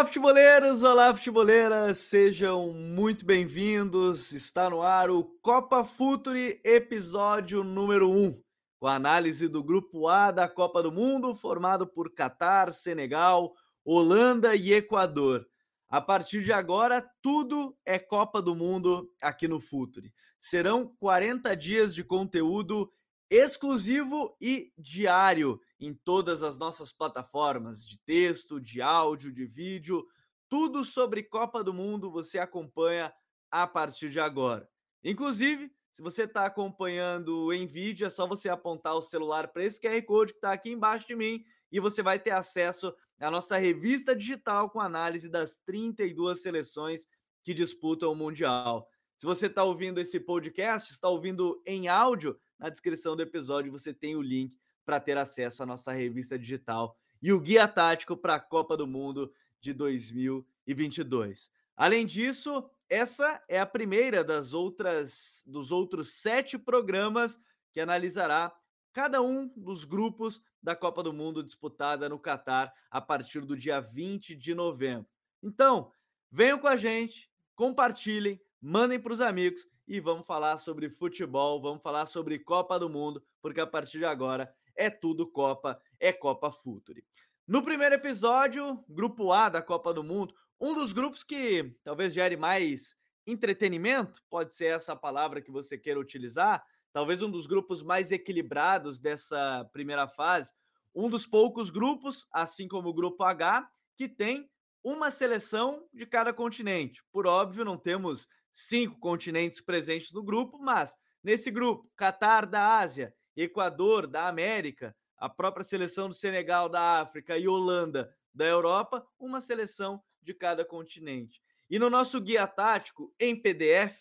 [0.00, 0.82] Olá, futeboleiros!
[0.82, 1.98] Olá, futeboleiras!
[1.98, 4.32] Sejam muito bem-vindos.
[4.32, 8.42] Está no ar o Copa Futuri, episódio número 1,
[8.78, 13.52] com a análise do Grupo A da Copa do Mundo, formado por Catar, Senegal,
[13.84, 15.46] Holanda e Equador.
[15.86, 20.14] A partir de agora, tudo é Copa do Mundo aqui no Futuri.
[20.38, 22.90] Serão 40 dias de conteúdo
[23.28, 30.06] exclusivo e diário em todas as nossas plataformas de texto, de áudio, de vídeo.
[30.48, 33.12] Tudo sobre Copa do Mundo você acompanha
[33.50, 34.68] a partir de agora.
[35.02, 39.80] Inclusive, se você está acompanhando em vídeo, é só você apontar o celular para esse
[39.80, 43.56] QR Code que está aqui embaixo de mim e você vai ter acesso à nossa
[43.56, 47.06] revista digital com análise das 32 seleções
[47.42, 48.86] que disputam o Mundial.
[49.16, 53.92] Se você está ouvindo esse podcast, está ouvindo em áudio, na descrição do episódio você
[53.92, 54.58] tem o link
[54.90, 58.88] para ter acesso à nossa revista digital e o guia tático para a Copa do
[58.88, 61.48] Mundo de 2022.
[61.76, 68.52] Além disso, essa é a primeira das outras dos outros sete programas que analisará
[68.92, 73.78] cada um dos grupos da Copa do Mundo disputada no Catar a partir do dia
[73.80, 75.06] 20 de novembro.
[75.40, 75.92] Então,
[76.32, 81.80] venham com a gente, compartilhem, mandem para os amigos e vamos falar sobre futebol, vamos
[81.80, 86.50] falar sobre Copa do Mundo, porque a partir de agora é tudo Copa, é Copa
[86.50, 87.04] Futuri.
[87.46, 92.36] No primeiro episódio, Grupo A da Copa do Mundo, um dos grupos que talvez gere
[92.36, 92.94] mais
[93.26, 99.00] entretenimento, pode ser essa palavra que você queira utilizar, talvez um dos grupos mais equilibrados
[99.00, 100.52] dessa primeira fase,
[100.94, 104.50] um dos poucos grupos, assim como o Grupo H, que tem
[104.82, 107.02] uma seleção de cada continente.
[107.12, 113.14] Por óbvio, não temos cinco continentes presentes no grupo, mas nesse grupo, Catar da Ásia,
[113.42, 119.40] Equador da América, a própria seleção do Senegal da África e Holanda da Europa, uma
[119.40, 121.42] seleção de cada continente.
[121.68, 123.96] E no nosso guia tático em PDF,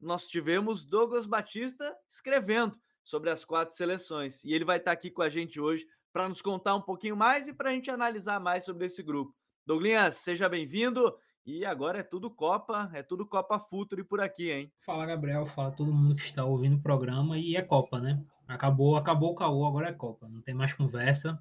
[0.00, 4.44] nós tivemos Douglas Batista escrevendo sobre as quatro seleções.
[4.44, 7.48] E ele vai estar aqui com a gente hoje para nos contar um pouquinho mais
[7.48, 9.34] e para a gente analisar mais sobre esse grupo.
[9.66, 11.16] Douglas, seja bem-vindo.
[11.46, 14.72] E agora é tudo Copa, é tudo Copa Futuro por aqui, hein?
[14.80, 18.24] Fala, Gabriel, fala todo mundo que está ouvindo o programa e é Copa, né?
[18.46, 21.38] Acabou, acabou o caô, agora é Copa, não tem mais conversa.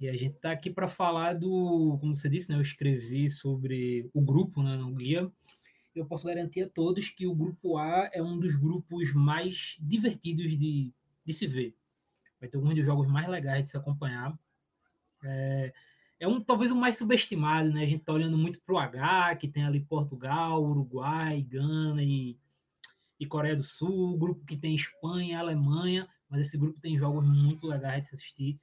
[0.00, 4.08] E a gente está aqui para falar do, como você disse, né, eu escrevi sobre
[4.14, 5.30] o grupo, né, no guia.
[5.94, 10.56] Eu posso garantir a todos que o grupo A é um dos grupos mais divertidos
[10.56, 10.92] de,
[11.24, 11.74] de se ver.
[12.40, 14.38] Vai ter alguns dos jogos mais legais de se acompanhar.
[15.24, 15.72] É,
[16.20, 17.82] é um talvez o mais subestimado, né?
[17.82, 22.38] A gente está olhando muito para o H, que tem ali Portugal, Uruguai, Gana e
[23.18, 27.26] e Coreia do Sul, o grupo que tem Espanha, Alemanha, mas esse grupo tem jogos
[27.26, 28.60] muito legais de se assistir,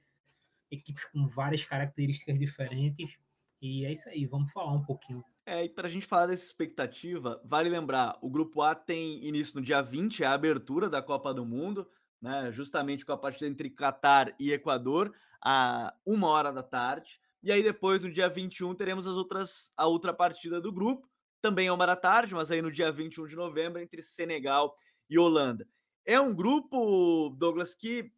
[0.70, 3.16] equipes com várias características diferentes,
[3.60, 5.24] e é isso aí, vamos falar um pouquinho.
[5.44, 9.58] É, e para a gente falar dessa expectativa, vale lembrar, o grupo A tem início
[9.60, 11.86] no dia 20, é a abertura da Copa do Mundo,
[12.20, 15.12] né, justamente com a partida entre Catar e Equador,
[15.44, 19.86] a uma hora da tarde, e aí depois, no dia 21, teremos as outras, a
[19.86, 21.08] outra partida do grupo,
[21.40, 24.76] também é uma da tarde, mas aí no dia 21 de novembro, entre Senegal
[25.08, 25.66] e Holanda.
[26.04, 28.12] É um grupo, Douglas, que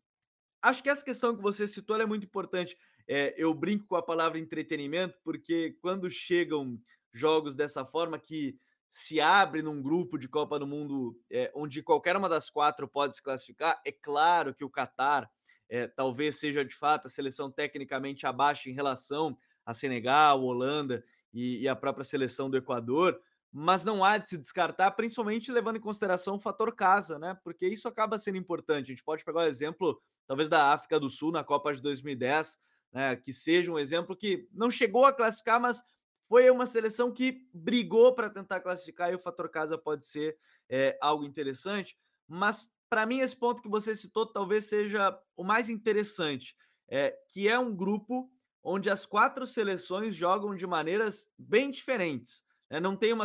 [0.60, 2.76] acho que essa questão que você citou é muito importante.
[3.06, 6.78] É, eu brinco com a palavra entretenimento, porque quando chegam
[7.12, 8.58] jogos dessa forma que
[8.88, 13.16] se abre num grupo de Copa do Mundo é, onde qualquer uma das quatro pode
[13.16, 15.30] se classificar, é claro que o Catar
[15.68, 21.60] é, talvez seja de fato a seleção tecnicamente abaixo em relação a Senegal, Holanda e,
[21.60, 23.20] e a própria seleção do Equador,
[23.52, 27.36] mas não há de se descartar, principalmente levando em consideração o fator casa, né?
[27.42, 28.86] Porque isso acaba sendo importante.
[28.86, 32.58] A gente pode pegar o exemplo, talvez, da África do Sul na Copa de 2010,
[32.92, 33.16] né?
[33.16, 35.82] Que seja um exemplo que não chegou a classificar, mas
[36.28, 40.36] foi uma seleção que brigou para tentar classificar e o fator casa pode ser
[40.68, 41.96] é, algo interessante.
[42.26, 46.54] Mas para mim, esse ponto que você citou talvez seja o mais interessante,
[46.88, 48.30] é, que é um grupo
[48.62, 52.44] onde as quatro seleções jogam de maneiras bem diferentes.
[52.70, 52.80] Né?
[52.80, 53.24] Não tem uma.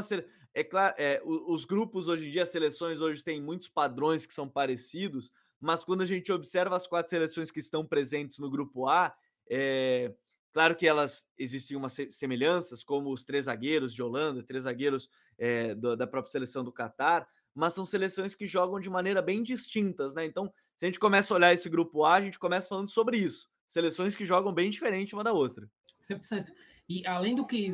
[0.53, 4.33] É claro, é, os grupos hoje em dia, as seleções hoje têm muitos padrões que
[4.33, 8.87] são parecidos, mas quando a gente observa as quatro seleções que estão presentes no grupo
[8.87, 9.13] A,
[9.49, 10.13] é,
[10.53, 15.09] claro que elas existem umas semelhanças, como os três zagueiros de Holanda, três zagueiros
[15.39, 19.41] é, do, da própria seleção do Catar, mas são seleções que jogam de maneira bem
[19.41, 20.23] distintas, né?
[20.23, 23.17] Então, se a gente começa a olhar esse grupo A, a gente começa falando sobre
[23.17, 25.67] isso seleções que jogam bem diferente uma da outra.
[26.01, 26.51] 100%.
[26.87, 27.73] E além do que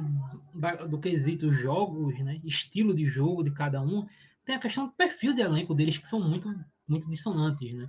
[0.89, 4.07] do quesito jogos, né, estilo de jogo de cada um,
[4.45, 6.47] tem a questão do perfil de elenco deles que são muito
[6.87, 7.87] muito dissonantes, né?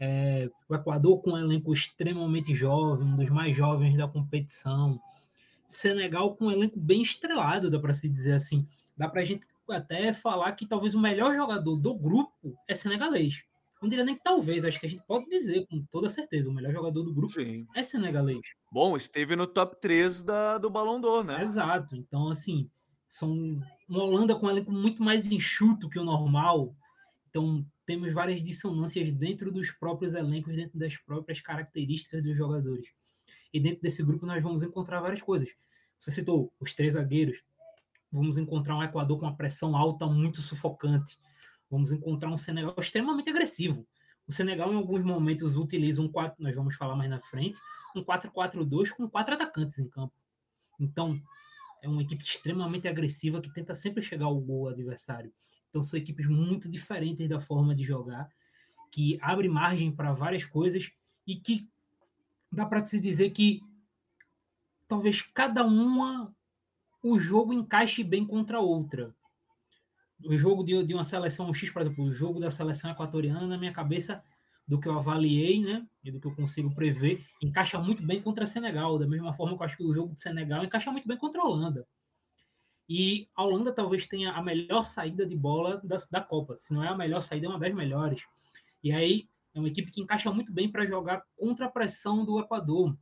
[0.00, 4.98] É, o Equador com um elenco extremamente jovem, um dos mais jovens da competição.
[5.66, 8.66] Senegal com um elenco bem estrelado, dá para se dizer assim.
[8.96, 13.42] Dá para a gente até falar que talvez o melhor jogador do grupo é senegalês.
[13.80, 16.52] Não diria nem que talvez, acho que a gente pode dizer com toda certeza, o
[16.52, 17.66] melhor jogador do grupo Sim.
[17.74, 18.54] é senegalês.
[18.72, 21.42] Bom, esteve no top 3 da, do Ballon d'Or, né?
[21.42, 21.94] Exato.
[21.94, 22.68] Então, assim,
[23.04, 26.74] são uma Holanda com um elenco muito mais enxuto que o normal.
[27.30, 32.88] Então, temos várias dissonâncias dentro dos próprios elencos, dentro das próprias características dos jogadores.
[33.52, 35.48] E dentro desse grupo nós vamos encontrar várias coisas.
[35.98, 37.42] Você citou os três zagueiros.
[38.12, 41.18] Vamos encontrar um Equador com uma pressão alta muito sufocante.
[41.70, 43.86] Vamos encontrar um Senegal extremamente agressivo.
[44.26, 47.58] O Senegal, em alguns momentos, utiliza um 4, nós vamos falar mais na frente,
[47.94, 50.14] um 4-4-2 com quatro atacantes em campo.
[50.78, 51.20] Então,
[51.82, 55.32] é uma equipe extremamente agressiva que tenta sempre chegar ao gol adversário.
[55.68, 58.28] Então são equipes muito diferentes da forma de jogar,
[58.90, 60.90] que abre margem para várias coisas
[61.26, 61.68] e que
[62.50, 63.62] dá para se dizer que
[64.86, 66.34] talvez cada uma
[67.02, 69.14] o jogo encaixe bem contra a outra.
[70.24, 73.56] O jogo de, de uma seleção X, por exemplo, o jogo da seleção equatoriana, na
[73.56, 74.22] minha cabeça,
[74.66, 78.46] do que eu avaliei, né, e do que eu consigo prever, encaixa muito bem contra
[78.46, 81.16] Senegal, da mesma forma que eu acho que o jogo de Senegal encaixa muito bem
[81.16, 81.86] contra a Holanda.
[82.88, 86.56] E a Holanda talvez tenha a melhor saída de bola da, da Copa.
[86.56, 88.22] Se não é a melhor saída, é uma das melhores.
[88.82, 92.38] E aí é uma equipe que encaixa muito bem para jogar contra a pressão do
[92.38, 92.96] Equador.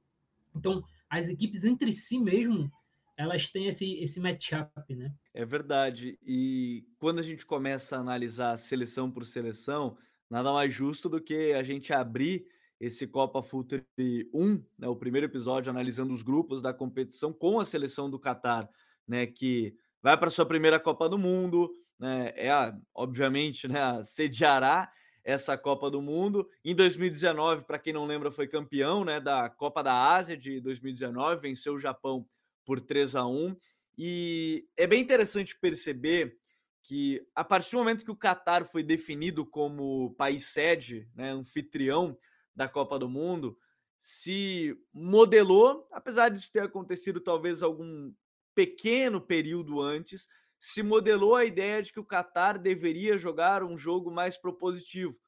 [0.55, 2.71] Então, as equipes entre si mesmo,
[3.17, 5.13] elas têm esse, esse matchup, né?
[5.33, 6.19] É verdade.
[6.23, 9.97] E quando a gente começa a analisar seleção por seleção,
[10.29, 12.47] nada mais justo do que a gente abrir
[12.79, 13.87] esse Copa Futre
[14.35, 18.69] 1, né, o primeiro episódio analisando os grupos da competição com a seleção do Catar
[19.07, 24.91] né, que vai para sua primeira Copa do Mundo, né, é a, obviamente, né, sediará
[25.25, 26.49] essa Copa do Mundo.
[26.65, 31.41] Em 2019, para quem não lembra, foi campeão, né, da Copa da Ásia de 2019,
[31.41, 32.27] venceu o Japão
[32.67, 33.57] por 3 a 1.
[33.97, 36.37] E é bem interessante perceber
[36.83, 42.17] que a partir do momento que o Catar foi definido como país sede, né, anfitrião
[42.55, 43.59] da Copa do Mundo,
[43.99, 48.13] se modelou, apesar disso ter acontecido talvez algum
[48.55, 50.29] pequeno período antes,
[50.59, 55.19] se modelou a ideia de que o Qatar deveria jogar um jogo mais propositivo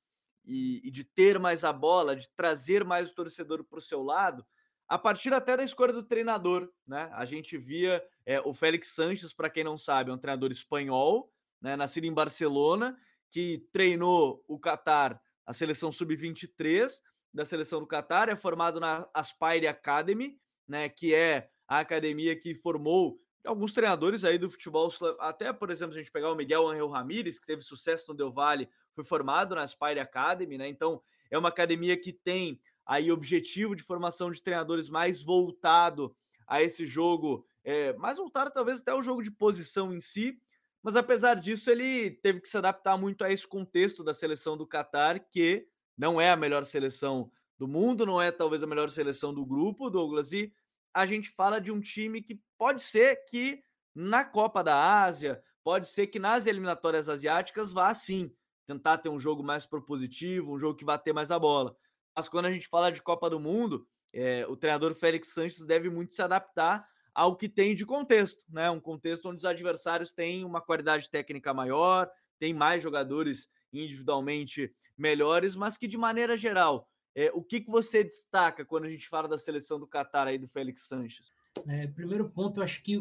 [0.44, 4.02] e, e de ter mais a bola, de trazer mais o torcedor para o seu
[4.02, 4.46] lado,
[4.88, 6.72] a partir até da escolha do treinador.
[6.86, 7.10] Né?
[7.12, 11.30] A gente via é, o Félix Sanches, para quem não sabe, é um treinador espanhol,
[11.60, 12.96] né, nascido em Barcelona,
[13.30, 17.00] que treinou o Qatar, a seleção sub-23
[17.32, 22.54] da seleção do Qatar, é formado na Aspire Academy, né, que é a academia que
[22.54, 24.90] formou alguns treinadores aí do futebol,
[25.20, 28.32] até por exemplo, a gente pegar o Miguel Angel Ramírez, que teve sucesso no Del
[28.32, 30.68] Valle, foi formado na Aspire Academy, né?
[30.68, 36.62] Então, é uma academia que tem aí objetivo de formação de treinadores mais voltado a
[36.62, 40.40] esse jogo, é, mais voltado talvez até o jogo de posição em si,
[40.82, 44.66] mas apesar disso, ele teve que se adaptar muito a esse contexto da seleção do
[44.66, 49.34] Catar, que não é a melhor seleção do mundo, não é talvez a melhor seleção
[49.34, 50.50] do grupo, Douglas, e
[50.94, 53.62] a gente fala de um time que pode ser que
[53.94, 58.32] na Copa da Ásia, pode ser que nas eliminatórias asiáticas vá sim
[58.64, 61.76] tentar ter um jogo mais propositivo, um jogo que vá ter mais a bola.
[62.18, 65.88] Mas quando a gente fala de Copa do Mundo, é, o treinador Félix Sanches deve
[65.88, 66.84] muito se adaptar
[67.14, 68.68] ao que tem de contexto, né?
[68.68, 75.54] Um contexto onde os adversários têm uma qualidade técnica maior, tem mais jogadores individualmente melhores,
[75.54, 79.28] mas que de maneira geral é, o que, que você destaca quando a gente fala
[79.28, 81.32] da seleção do Catar aí do Félix Sanches?
[81.68, 83.00] É, primeiro ponto, eu acho que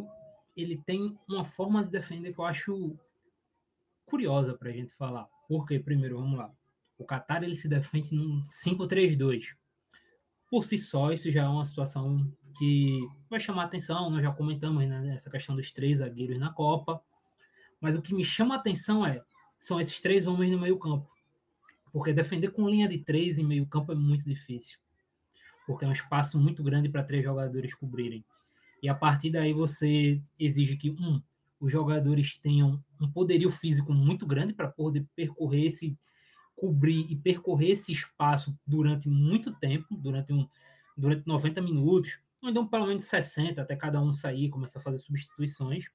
[0.56, 2.96] ele tem uma forma de defender que eu acho
[4.06, 5.28] curiosa para a gente falar.
[5.48, 6.54] Porque, primeiro, vamos lá.
[6.98, 9.56] O Qatar ele se defende num 5-3-2.
[10.50, 14.10] Por si só, isso já é uma situação que vai chamar atenção.
[14.10, 17.02] Nós já comentamos né, essa questão dos três zagueiros na Copa.
[17.80, 19.22] Mas o que me chama atenção é
[19.60, 21.10] são esses três homens no meio campo.
[21.92, 24.80] Porque defender com linha de três em meio campo é muito difícil.
[25.66, 28.24] Porque é um espaço muito grande para três jogadores cobrirem.
[28.82, 31.22] E a partir daí você exige que, um,
[31.60, 35.98] os jogadores tenham um poderio físico muito grande para poder percorrer esse,
[36.58, 40.46] cobrir e percorrer esse espaço durante muito tempo, durante, um,
[40.98, 44.98] durante 90 minutos, ou então pelo menos 60, até cada um sair começar a fazer
[44.98, 45.86] substituições.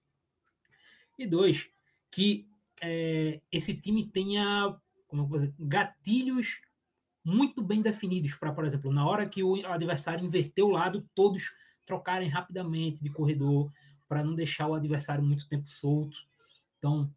[1.18, 1.68] E dois,
[2.10, 2.48] que
[2.80, 4.74] é, esse time tenha
[5.12, 6.62] como vou dizer, gatilhos
[7.22, 11.54] muito bem definidos para, por exemplo, na hora que o adversário inverter o lado, todos
[11.84, 13.70] trocarem rapidamente de corredor
[14.08, 16.16] para não deixar o adversário muito tempo solto.
[16.78, 17.14] Então,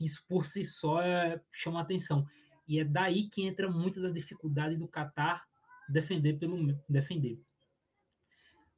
[0.00, 2.26] isso por si só é, chama atenção.
[2.70, 5.44] E é daí que entra muito da dificuldade do Qatar
[5.88, 7.42] defender pelo defender.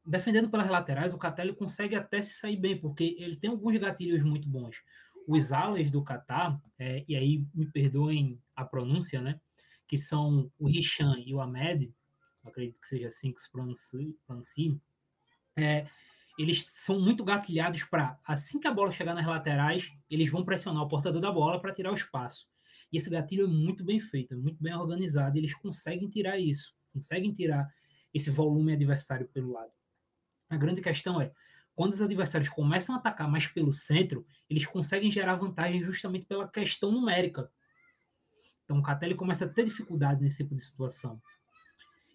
[0.03, 4.23] defendendo pelas laterais, o Catar consegue até se sair bem, porque ele tem alguns gatilhos
[4.23, 4.83] muito bons.
[5.29, 9.39] Os alas do Catar, é, e aí me perdoem a pronúncia, né?
[9.87, 11.95] Que são o Hisham e o Ahmed,
[12.47, 14.75] acredito que seja assim que se pronuncia,
[15.55, 15.87] é,
[16.39, 20.83] eles são muito gatilhados para, assim que a bola chegar nas laterais, eles vão pressionar
[20.83, 22.51] o portador da bola para tirar o espaço.
[22.93, 26.75] E esse gatilho é muito bem feito, é muito bem organizado, eles conseguem tirar isso,
[26.93, 27.73] conseguem tirar
[28.13, 29.73] esse volume adversário pelo lado.
[30.51, 31.33] A grande questão é,
[31.75, 36.47] quando os adversários começam a atacar mais pelo centro, eles conseguem gerar vantagem justamente pela
[36.47, 37.51] questão numérica.
[38.65, 41.21] Então o Catelli começa a ter dificuldade nesse tipo de situação.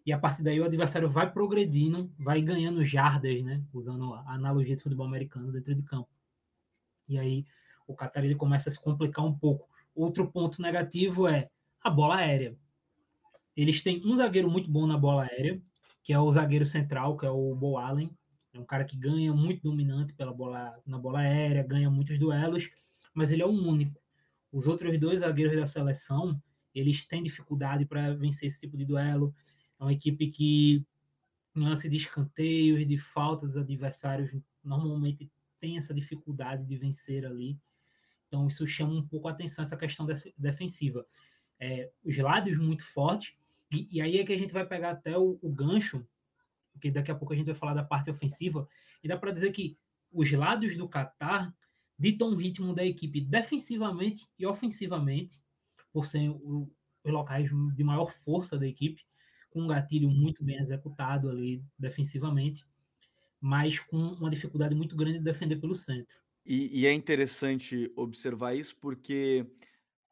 [0.05, 3.61] E a partir daí o adversário vai progredindo, vai ganhando jardas, né?
[3.73, 6.09] Usando a analogia de futebol americano dentro de campo.
[7.09, 7.45] E aí
[7.87, 9.67] o ele começa a se complicar um pouco.
[9.97, 11.49] Outro ponto negativo é
[11.81, 12.55] a bola aérea.
[13.55, 15.59] Eles têm um zagueiro muito bom na bola aérea,
[16.03, 18.15] que é o zagueiro central, que é o Bo Allen.
[18.53, 22.69] É um cara que ganha muito dominante pela bola, na bola aérea, ganha muitos duelos,
[23.11, 23.99] mas ele é o único.
[24.51, 26.39] Os outros dois zagueiros da seleção,
[26.75, 29.33] eles têm dificuldade para vencer esse tipo de duelo.
[29.79, 30.85] É uma equipe que,
[31.55, 34.29] lance de escanteios, de faltas adversários,
[34.63, 35.27] normalmente
[35.59, 37.57] tem essa dificuldade de vencer ali.
[38.27, 40.05] Então, isso chama um pouco a atenção, essa questão
[40.37, 41.05] defensiva.
[41.59, 43.35] É, os lados muito fortes,
[43.71, 46.05] e, e, aí é que a gente vai pegar até o, o, gancho,
[46.71, 48.67] porque daqui a pouco a gente vai falar da parte ofensiva,
[49.03, 49.77] e dá para dizer que
[50.11, 51.53] os lados do Qatar
[51.97, 55.39] ditam o ritmo da equipe defensivamente e ofensivamente,
[55.91, 56.67] por serem os
[57.05, 59.03] locais de maior força da equipe
[59.49, 62.65] com um gatilho muito bem executado ali defensivamente,
[63.41, 66.15] mas com uma dificuldade muito grande de defender pelo centro.
[66.47, 69.45] E, e é interessante observar isso porque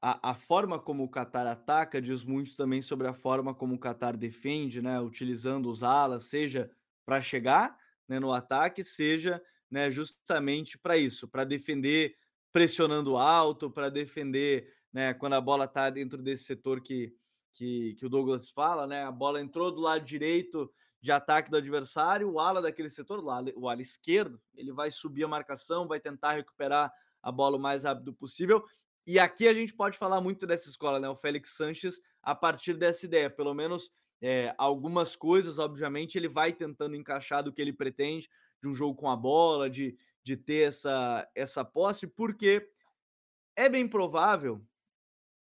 [0.02, 3.80] a, a, forma como o Qatar ataca diz muito também sobre a forma como o
[3.80, 5.00] Qatar defende, né?
[5.00, 6.70] Utilizando os alas, seja
[7.06, 12.18] para chegar né, no ataque, seja né, justamente para isso, para defender
[12.52, 17.14] pressionando alto, para defender né, quando a bola está dentro desse setor que,
[17.54, 19.06] que, que o Douglas fala, né?
[19.06, 20.70] A bola entrou do lado direito
[21.06, 25.28] de ataque do adversário, o ala daquele setor, o ala, esquerdo, ele vai subir a
[25.28, 28.66] marcação, vai tentar recuperar a bola o mais rápido possível.
[29.06, 31.08] E aqui a gente pode falar muito dessa escola, né?
[31.08, 36.52] O Félix Sanches, a partir dessa ideia, pelo menos é, algumas coisas, obviamente, ele vai
[36.52, 38.28] tentando encaixar do que ele pretende,
[38.60, 42.68] de um jogo com a bola, de, de ter essa, essa posse, porque
[43.56, 44.60] é bem provável,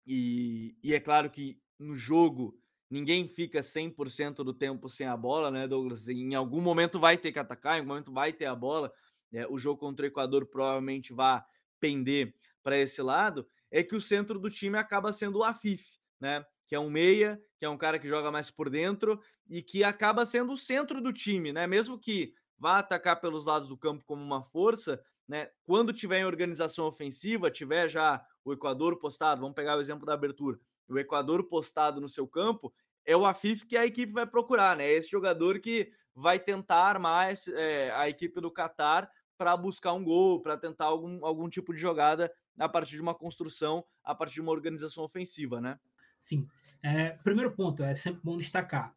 [0.05, 5.51] e, e é claro que no jogo ninguém fica 100% do tempo sem a bola,
[5.51, 6.07] né, Douglas?
[6.07, 8.91] Em algum momento vai ter que atacar, em algum momento vai ter a bola.
[9.33, 11.43] É, o jogo contra o Equador provavelmente vai
[11.79, 13.47] pender para esse lado.
[13.69, 15.85] É que o centro do time acaba sendo o Afif,
[16.19, 16.45] né?
[16.65, 19.83] Que é um meia, que é um cara que joga mais por dentro e que
[19.83, 21.67] acaba sendo o centro do time, né?
[21.67, 25.49] Mesmo que vá atacar pelos lados do campo como uma força, né?
[25.65, 30.13] Quando tiver em organização ofensiva, tiver já o Equador postado, vamos pegar o exemplo da
[30.13, 30.57] abertura,
[30.89, 32.73] o Equador postado no seu campo,
[33.05, 34.89] é o Afif que a equipe vai procurar, né?
[34.89, 40.41] Esse jogador que vai tentar armar é, a equipe do Qatar para buscar um gol,
[40.41, 44.41] para tentar algum, algum tipo de jogada a partir de uma construção, a partir de
[44.41, 45.79] uma organização ofensiva, né?
[46.19, 46.47] Sim.
[46.81, 48.95] É, primeiro ponto, é sempre bom destacar.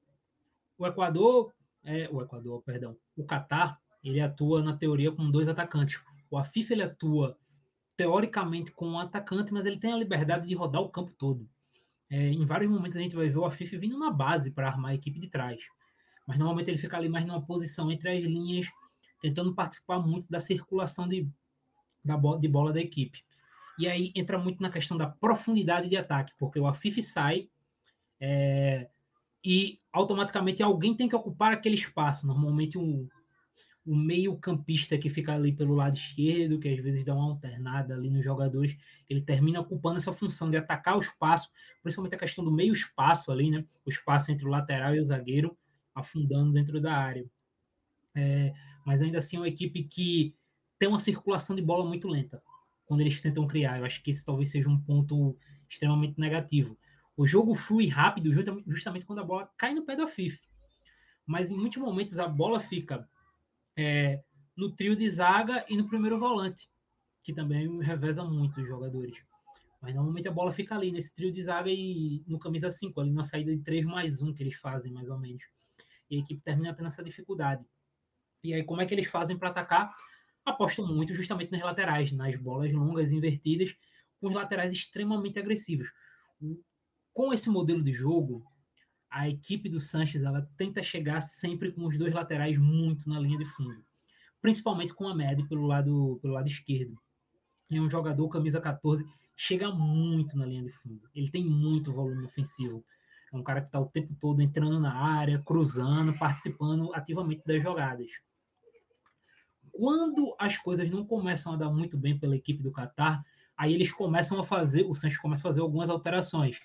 [0.78, 1.52] O Equador,
[1.84, 6.00] é, o Equador, perdão, o Qatar, ele atua na teoria com dois atacantes.
[6.30, 7.38] O Afif ele atua
[7.96, 11.46] teoricamente com um atacante, mas ele tem a liberdade de rodar o campo todo.
[12.10, 14.90] É, em vários momentos a gente vai ver o Afif vindo na base para armar
[14.90, 15.62] a equipe de trás.
[16.26, 18.66] Mas normalmente ele fica ali mais numa posição entre as linhas,
[19.20, 21.28] tentando participar muito da circulação de,
[22.04, 23.24] da bola, de bola da equipe.
[23.78, 27.48] E aí entra muito na questão da profundidade de ataque, porque o Afif sai
[28.20, 28.90] é,
[29.44, 32.26] e automaticamente alguém tem que ocupar aquele espaço.
[32.26, 33.08] Normalmente um,
[33.90, 38.08] o meio-campista que fica ali pelo lado esquerdo, que às vezes dá uma alternada ali
[38.08, 38.78] nos jogadores,
[39.08, 41.50] ele termina ocupando essa função de atacar o espaço,
[41.82, 43.64] principalmente a questão do meio-espaço ali, né?
[43.84, 45.58] O espaço entre o lateral e o zagueiro,
[45.92, 47.28] afundando dentro da área.
[48.14, 48.54] É,
[48.86, 50.36] mas ainda assim é uma equipe que
[50.78, 52.40] tem uma circulação de bola muito lenta
[52.86, 53.80] quando eles tentam criar.
[53.80, 55.36] Eu acho que esse talvez seja um ponto
[55.68, 56.78] extremamente negativo.
[57.16, 58.32] O jogo flui rápido
[58.68, 60.40] justamente quando a bola cai no pé do Afif.
[61.26, 63.08] Mas em muitos momentos a bola fica
[63.76, 64.22] é,
[64.56, 66.68] no trio de zaga e no primeiro volante,
[67.22, 69.22] que também reveza muito os jogadores.
[69.80, 73.10] Mas normalmente a bola fica ali nesse trio de zaga e no camisa 5, ali
[73.10, 75.44] na saída de 3 mais 1 que eles fazem, mais ou menos.
[76.10, 77.64] E a equipe termina tendo essa dificuldade.
[78.42, 79.94] E aí, como é que eles fazem para atacar?
[80.44, 83.76] Apostam muito justamente nas laterais, nas bolas longas invertidas,
[84.20, 85.92] com os laterais extremamente agressivos.
[87.12, 88.44] Com esse modelo de jogo,
[89.10, 93.38] a equipe do Sanches ela tenta chegar sempre com os dois laterais muito na linha
[93.38, 93.84] de fundo,
[94.40, 96.96] principalmente com a Med pelo lado, pelo lado esquerdo.
[97.68, 99.04] Ele é um jogador camisa 14,
[99.36, 101.08] chega muito na linha de fundo.
[101.14, 102.84] Ele tem muito volume ofensivo.
[103.32, 107.62] É um cara que está o tempo todo entrando na área, cruzando, participando ativamente das
[107.62, 108.10] jogadas.
[109.70, 113.24] Quando as coisas não começam a dar muito bem pela equipe do Qatar,
[113.56, 116.60] aí eles começam a fazer, o Sanches começa a fazer algumas alterações.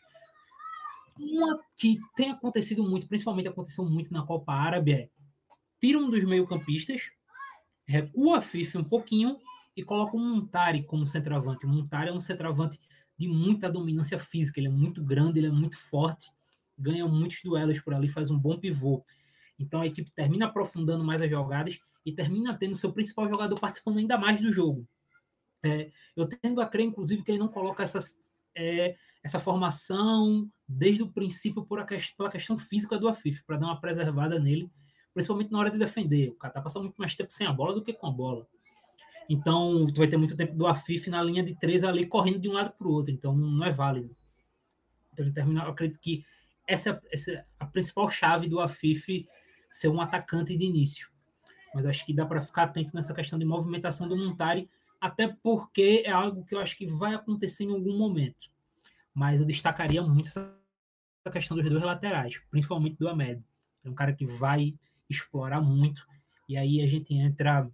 [1.19, 5.09] Uma que tem acontecido muito, principalmente aconteceu muito na Copa Árabe, é
[5.79, 7.11] tira um dos meio-campistas,
[7.85, 9.37] recua a FIFA um pouquinho
[9.75, 11.65] e coloca um Montari como centroavante.
[11.65, 12.79] O Montari é um centroavante
[13.17, 16.29] de muita dominância física, ele é muito grande, ele é muito forte,
[16.77, 19.03] ganha muitos duelos por ali, faz um bom pivô.
[19.57, 23.99] Então a equipe termina aprofundando mais as jogadas e termina tendo seu principal jogador participando
[23.99, 24.85] ainda mais do jogo.
[25.63, 28.21] É, eu tendo a crer, inclusive, que ele não coloca essas,
[28.53, 31.85] é, essa formação desde o princípio a,
[32.17, 34.69] pela questão física do Afif, para dar uma preservada nele,
[35.13, 36.29] principalmente na hora de defender.
[36.29, 38.47] O Catar passa muito mais tempo sem a bola do que com a bola.
[39.29, 42.49] Então, tu vai ter muito tempo do Afif na linha de três ali, correndo de
[42.49, 43.11] um lado para o outro.
[43.11, 44.15] Então, não é válido.
[45.13, 46.23] Então, ele termina, eu acredito que
[46.67, 49.25] essa, essa é a principal chave do Afif
[49.69, 51.09] ser um atacante de início.
[51.73, 54.69] Mas acho que dá para ficar atento nessa questão de movimentação do Montari,
[54.99, 58.54] até porque é algo que eu acho que vai acontecer em algum momento.
[59.15, 60.53] Mas eu destacaria muito essa
[61.31, 63.41] questão dos dois laterais, principalmente do Ahmed.
[63.83, 64.77] É um cara que vai
[65.09, 66.05] explorar muito.
[66.49, 67.71] E aí a gente entra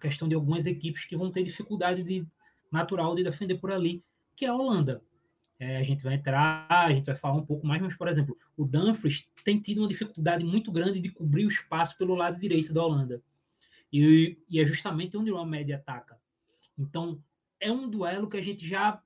[0.00, 2.26] questão de algumas equipes que vão ter dificuldade de
[2.70, 4.04] natural de defender por ali,
[4.36, 5.00] que é a Holanda.
[5.58, 8.36] É, a gente vai entrar, a gente vai falar um pouco mais, mas, por exemplo,
[8.56, 12.74] o Dumfries tem tido uma dificuldade muito grande de cobrir o espaço pelo lado direito
[12.74, 13.22] da Holanda.
[13.92, 16.18] E, e é justamente onde o Ahmed ataca.
[16.76, 17.22] Então,
[17.60, 19.00] é um duelo que a gente já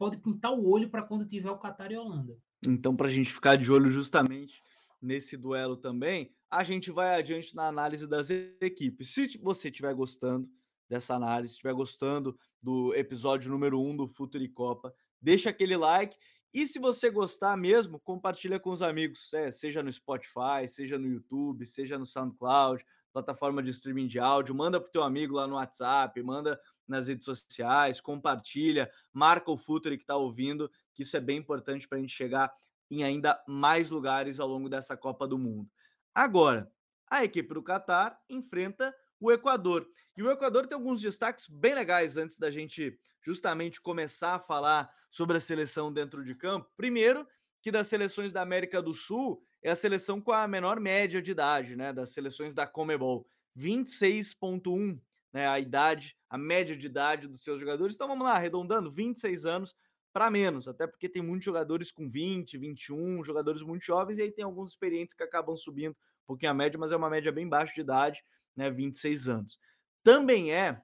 [0.00, 2.34] pode pintar o olho para quando tiver o Qatar e a Holanda.
[2.66, 4.62] Então, para a gente ficar de olho justamente
[5.00, 9.10] nesse duelo também, a gente vai adiante na análise das equipes.
[9.10, 10.48] Se você estiver gostando
[10.88, 16.16] dessa análise, estiver gostando do episódio número 1 um do Futuri Copa, deixa aquele like.
[16.52, 21.08] E se você gostar mesmo, compartilha com os amigos, é, seja no Spotify, seja no
[21.08, 25.56] YouTube, seja no SoundCloud, plataforma de streaming de áudio, manda pro teu amigo lá no
[25.56, 26.58] WhatsApp, manda
[26.90, 31.88] nas redes sociais, compartilha, marca o Futuri que está ouvindo, que isso é bem importante
[31.88, 32.52] para a gente chegar
[32.90, 35.70] em ainda mais lugares ao longo dessa Copa do Mundo.
[36.14, 36.70] Agora,
[37.08, 39.86] a equipe do Catar enfrenta o Equador.
[40.16, 44.90] E o Equador tem alguns destaques bem legais antes da gente justamente começar a falar
[45.10, 46.70] sobre a seleção dentro de campo.
[46.76, 47.26] Primeiro,
[47.62, 51.30] que das seleções da América do Sul é a seleção com a menor média de
[51.30, 53.26] idade, né, das seleções da Comebol,
[53.56, 54.98] 26.1,
[55.32, 57.94] né, a idade, a média de idade dos seus jogadores.
[57.94, 59.74] Então vamos lá, arredondando, 26 anos
[60.12, 64.32] para menos, até porque tem muitos jogadores com 20, 21, jogadores muito jovens, e aí
[64.32, 67.48] tem alguns experientes que acabam subindo um pouquinho a média, mas é uma média bem
[67.48, 68.24] baixa de idade,
[68.56, 69.58] né, 26 anos.
[70.02, 70.82] Também é,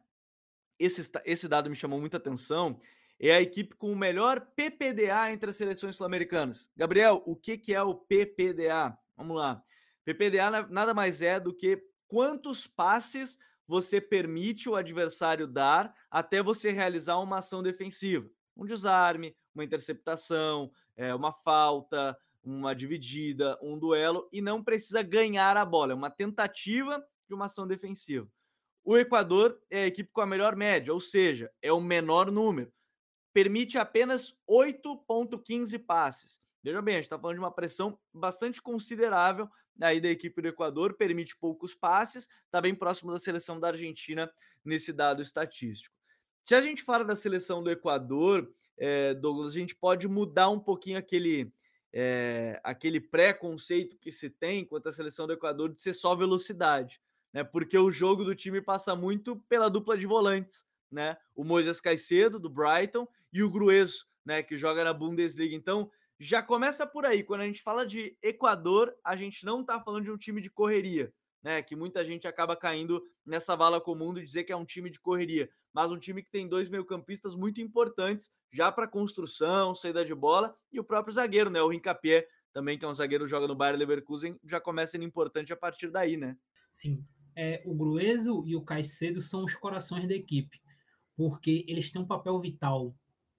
[0.79, 2.81] esse, esse dado me chamou muita atenção,
[3.19, 6.71] é a equipe com o melhor PPDA entre as seleções sul-americanas.
[6.77, 8.97] Gabriel, o que, que é o PPDA?
[9.17, 9.63] Vamos lá.
[10.05, 16.71] PPDA nada mais é do que quantos passes você permite o adversário dar até você
[16.71, 24.29] realizar uma ação defensiva um desarme, uma interceptação, é, uma falta, uma dividida, um duelo,
[24.33, 25.93] e não precisa ganhar a bola.
[25.93, 28.27] É uma tentativa de uma ação defensiva.
[28.83, 32.73] O Equador é a equipe com a melhor média, ou seja, é o menor número.
[33.33, 36.41] Permite apenas 8,15 passes.
[36.63, 39.51] Veja bem, a gente está falando de uma pressão bastante considerável
[39.81, 44.31] aí da equipe do Equador, permite poucos passes, está bem próximo da seleção da Argentina
[44.65, 45.95] nesse dado estatístico.
[46.45, 50.61] Se a gente fala da seleção do Equador, é, Douglas, a gente pode mudar um
[50.61, 51.53] pouquinho aquele,
[51.93, 57.01] é, aquele preconceito que se tem quanto à seleção do Equador de ser só velocidade,
[57.33, 57.43] né?
[57.43, 61.17] Porque o jogo do time passa muito pela dupla de volantes, né?
[61.35, 64.43] O Moisés Caicedo, do Brighton, e o Grueso, né?
[64.43, 65.55] Que joga na Bundesliga.
[65.55, 67.23] Então, já começa por aí.
[67.23, 70.51] Quando a gente fala de Equador, a gente não está falando de um time de
[70.51, 71.63] correria, né?
[71.63, 75.01] Que muita gente acaba caindo nessa vala comum de dizer que é um time de
[75.01, 80.15] correria, mas um time que tem dois meio-campistas muito importantes já para construção, saída de
[80.15, 81.61] bola e o próprio zagueiro, né?
[81.61, 85.05] O Rincapié, também que é um zagueiro que joga no Bayern Leverkusen, já começa sendo
[85.05, 86.37] importante a partir daí, né?
[86.73, 87.05] Sim.
[87.35, 90.59] É, o Grueso e o Caicedo são os corações da equipe,
[91.15, 92.97] porque eles têm um papel vital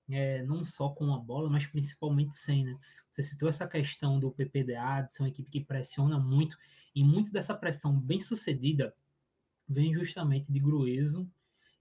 [0.09, 2.77] é, não só com a bola, mas principalmente sem, né?
[3.09, 6.57] Você citou essa questão do PPDA, de ser uma equipe que pressiona muito
[6.95, 8.93] e muito dessa pressão bem sucedida
[9.67, 11.29] vem justamente de Grueso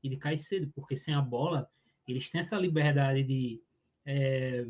[0.03, 1.71] e de Caicedo, porque sem a bola
[2.07, 3.61] eles têm essa liberdade de
[4.05, 4.67] é,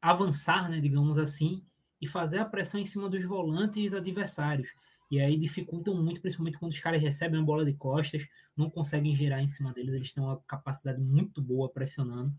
[0.00, 1.62] avançar, né, digamos assim,
[2.00, 4.70] e fazer a pressão em cima dos volantes adversários.
[5.14, 9.14] E aí dificultam muito, principalmente quando os caras recebem a bola de costas, não conseguem
[9.14, 12.34] girar em cima deles, eles têm uma capacidade muito boa pressionando,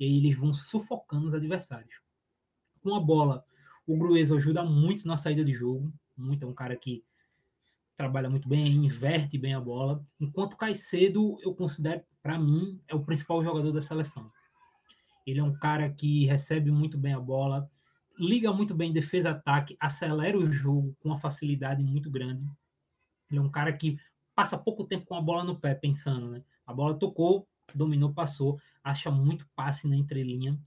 [0.00, 2.00] e aí eles vão sufocando os adversários.
[2.82, 3.44] Com a bola,
[3.86, 7.04] o Grueso ajuda muito na saída de jogo, muito, é um cara que
[7.96, 13.04] trabalha muito bem, inverte bem a bola, enquanto Caicedo, eu considero, para mim, é o
[13.04, 14.28] principal jogador da seleção.
[15.24, 17.70] Ele é um cara que recebe muito bem a bola,
[18.18, 22.44] liga muito bem defesa-ataque, acelera o jogo com uma facilidade muito grande.
[23.30, 23.98] Ele é um cara que
[24.34, 26.42] passa pouco tempo com a bola no pé, pensando, né?
[26.66, 30.58] A bola tocou, dominou, passou, acha muito passe na entrelinha.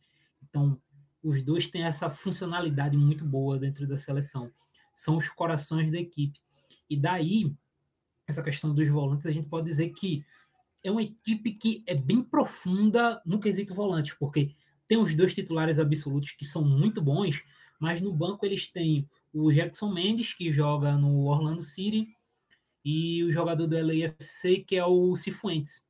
[0.44, 0.80] Então,
[1.24, 4.52] os dois têm essa funcionalidade muito boa dentro da seleção.
[4.94, 6.40] São os corações da equipe.
[6.90, 7.56] E daí,
[8.28, 10.26] essa questão dos volantes, a gente pode dizer que
[10.84, 14.52] é uma equipe que é bem profunda no quesito volantes, porque
[14.92, 17.46] tem os dois titulares absolutos que são muito bons,
[17.80, 22.10] mas no banco eles têm o Jackson Mendes, que joga no Orlando City,
[22.84, 25.88] e o jogador do LAFC, que é o Cifuentes.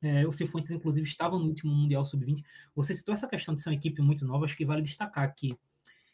[0.00, 2.44] É, o Cifuentes, inclusive, estava no último Mundial Sub-20.
[2.76, 5.58] Você citou essa questão de ser uma equipe muito nova, acho que vale destacar que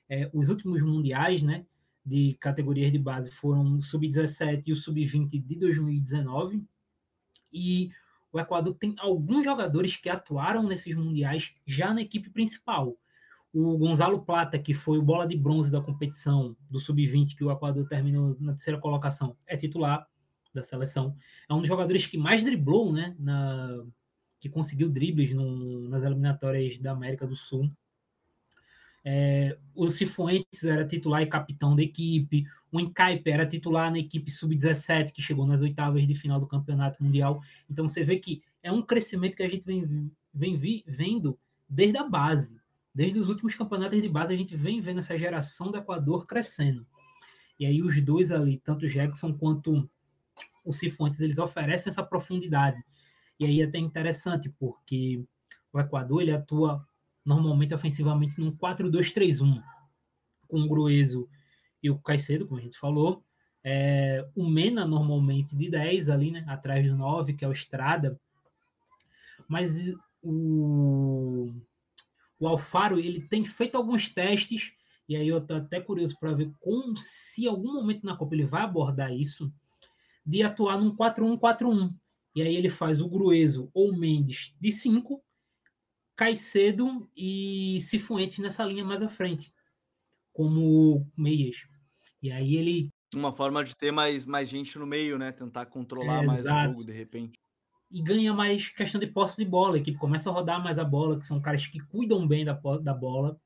[0.09, 1.67] é, os últimos mundiais, né,
[2.07, 6.65] de categorias de base foram o Sub-17 e o Sub-20 de 2019.
[7.53, 7.91] E
[8.35, 12.97] o Equador tem alguns jogadores que atuaram nesses mundiais já na equipe principal.
[13.53, 17.53] O Gonzalo Plata, que foi o bola de bronze da competição do Sub-20, que o
[17.53, 20.05] Equador terminou na terceira colocação, é titular
[20.53, 21.17] da seleção.
[21.49, 23.15] É um dos jogadores que mais driblou, né?
[23.21, 23.85] Na,
[24.41, 27.71] que conseguiu dribles no, nas eliminatórias da América do Sul.
[29.05, 32.47] É, o Cifuentes era titular e capitão da equipe.
[32.73, 37.03] O Encaipe era titular na equipe sub-17, que chegou nas oitavas de final do Campeonato
[37.03, 37.43] Mundial.
[37.69, 41.39] Então você vê que é um crescimento que a gente vem, vem vi, vendo
[41.69, 42.57] desde a base.
[42.95, 46.87] Desde os últimos campeonatos de base, a gente vem vendo essa geração do Equador crescendo.
[47.59, 49.89] E aí os dois ali, tanto o Jackson quanto
[50.65, 52.83] o Cifuentes, eles oferecem essa profundidade.
[53.39, 55.25] E aí é até interessante, porque
[55.73, 56.87] o Equador ele atua
[57.25, 59.63] normalmente ofensivamente num 4-2-3-1,
[60.49, 61.29] com o Grueso
[61.83, 63.25] e o Caicedo, como a gente falou.
[63.63, 68.21] É, o Mena normalmente de 10 ali, né, atrás do 9, que é o Estrada.
[69.49, 69.79] Mas
[70.23, 71.51] o,
[72.39, 74.73] o Alfaro, ele tem feito alguns testes,
[75.09, 78.45] e aí eu tô até curioso para ver como, se algum momento na Copa ele
[78.45, 79.53] vai abordar isso,
[80.25, 81.95] de atuar num 4-1-4-1.
[82.35, 85.23] E aí ele faz o Grueso ou Mendes de 5
[86.17, 89.53] Caicedo e Cifuentes nessa linha mais à frente,
[90.33, 91.67] como meias.
[92.23, 92.89] E aí ele.
[93.15, 95.33] Uma forma de ter mais, mais gente no meio, né?
[95.33, 96.75] Tentar controlar é, mais exato.
[96.75, 97.39] o jogo de repente.
[97.91, 99.77] E ganha mais questão de posse de bola.
[99.77, 102.59] A equipe começa a rodar mais a bola, que são caras que cuidam bem da,
[102.83, 103.39] da bola.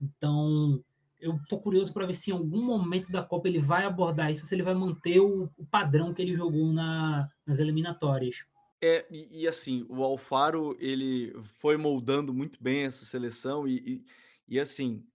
[0.00, 0.82] Então,
[1.20, 4.44] eu tô curioso para ver se em algum momento da Copa ele vai abordar isso,
[4.44, 8.44] se ele vai manter o, o padrão que ele jogou na, nas eliminatórias.
[8.84, 14.04] É, e, e, assim, o Alfaro, ele foi moldando muito bem essa seleção e, e,
[14.56, 15.06] e, assim,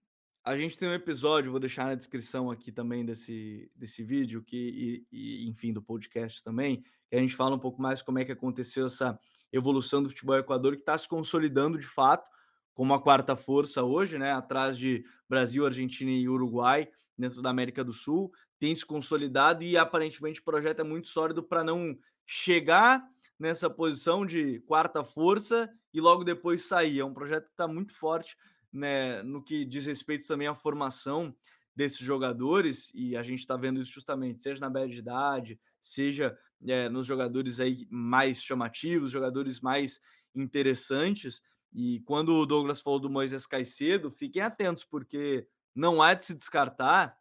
[0.42, 5.06] a gente tem um episódio, vou deixar na descrição aqui também desse, desse vídeo, que,
[5.12, 8.32] e, enfim, do podcast também, que a gente fala um pouco mais como é que
[8.32, 9.20] aconteceu essa
[9.52, 12.32] evolução do futebol Equador, que está se consolidando de fato
[12.74, 17.84] como a quarta força hoje, né, atrás de Brasil, Argentina e Uruguai, dentro da América
[17.84, 23.04] do Sul, tem se consolidado e aparentemente o projeto é muito sólido para não chegar
[23.40, 27.00] nessa posição de quarta força e logo depois sair.
[27.00, 28.36] É um projeto que está muito forte
[28.72, 31.36] né, no que diz respeito também à formação
[31.76, 36.36] desses jogadores, e a gente está vendo isso justamente, seja na média de idade, seja
[36.68, 40.00] é, nos jogadores aí mais chamativos, jogadores mais
[40.34, 41.40] interessantes.
[41.72, 46.34] E quando o Douglas falou do Moisés Caicedo, fiquem atentos, porque não há de se
[46.34, 47.16] descartar,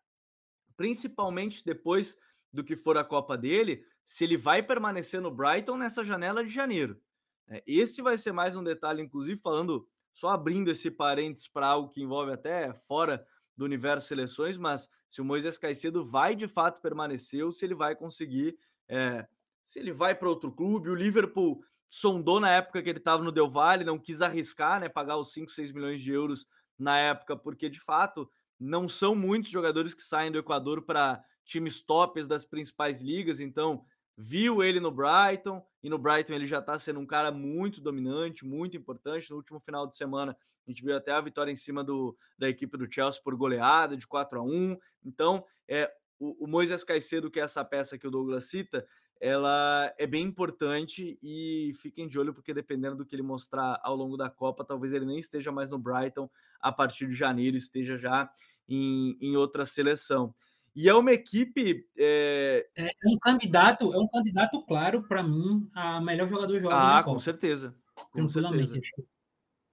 [0.74, 2.16] principalmente depois
[2.50, 6.50] do que for a Copa dele, se ele vai permanecer no Brighton nessa janela de
[6.50, 6.98] janeiro.
[7.48, 11.90] É, esse vai ser mais um detalhe, inclusive, falando, só abrindo esse parênteses para algo
[11.90, 16.80] que envolve até fora do universo seleções, mas se o Moisés Caicedo vai de fato
[16.80, 18.56] permanecer ou se ele vai conseguir,
[18.88, 19.26] é,
[19.66, 20.88] se ele vai para outro clube.
[20.88, 24.88] O Liverpool sondou na época que ele estava no Del Valle, não quis arriscar, né,
[24.88, 26.46] pagar os 5, 6 milhões de euros
[26.78, 31.82] na época, porque de fato não são muitos jogadores que saem do Equador para times
[31.82, 33.84] tops das principais ligas, então
[34.16, 38.46] viu ele no Brighton, e no Brighton ele já está sendo um cara muito dominante,
[38.46, 39.30] muito importante.
[39.30, 42.48] No último final de semana, a gente viu até a vitória em cima do, da
[42.48, 47.30] equipe do Chelsea por goleada de 4 a 1 Então, é, o, o Moisés Caicedo,
[47.30, 48.86] que é essa peça que o Douglas cita,
[49.20, 53.96] ela é bem importante e fiquem de olho, porque dependendo do que ele mostrar ao
[53.96, 56.28] longo da Copa, talvez ele nem esteja mais no Brighton
[56.60, 58.30] a partir de janeiro, esteja já
[58.68, 60.34] em, em outra seleção.
[60.76, 61.88] E é uma equipe.
[61.96, 66.76] É, é um candidato, é um candidato claro para mim a melhor jogador jovem.
[66.78, 67.74] Ah, com certeza.
[67.94, 68.72] Com Tranquilamente.
[68.72, 69.08] Certeza.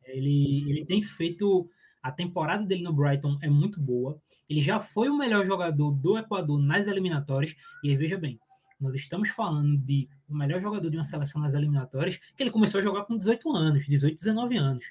[0.05, 1.69] Ele, ele tem feito.
[2.01, 4.17] A temporada dele no Brighton é muito boa.
[4.49, 7.55] Ele já foi o melhor jogador do Equador nas eliminatórias.
[7.83, 8.39] E aí, veja bem,
[8.79, 12.79] nós estamos falando de o melhor jogador de uma seleção nas eliminatórias, que ele começou
[12.79, 14.85] a jogar com 18 anos, 18, 19 anos.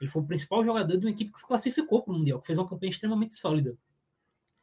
[0.00, 2.46] Ele foi o principal jogador de uma equipe que se classificou para o Mundial, que
[2.46, 3.76] fez uma campanha extremamente sólida.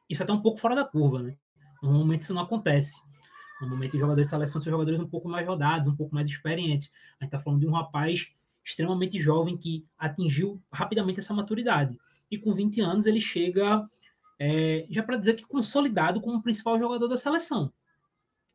[0.09, 1.37] Isso é até um pouco fora da curva, né?
[1.81, 3.01] Normalmente isso não acontece.
[3.61, 6.91] Normalmente os jogadores de seleção são jogadores um pouco mais rodados, um pouco mais experientes.
[7.19, 8.31] A gente está falando de um rapaz
[8.63, 11.99] extremamente jovem que atingiu rapidamente essa maturidade.
[12.29, 13.87] E com 20 anos ele chega,
[14.37, 17.71] é, já para dizer que consolidado como o principal jogador da seleção.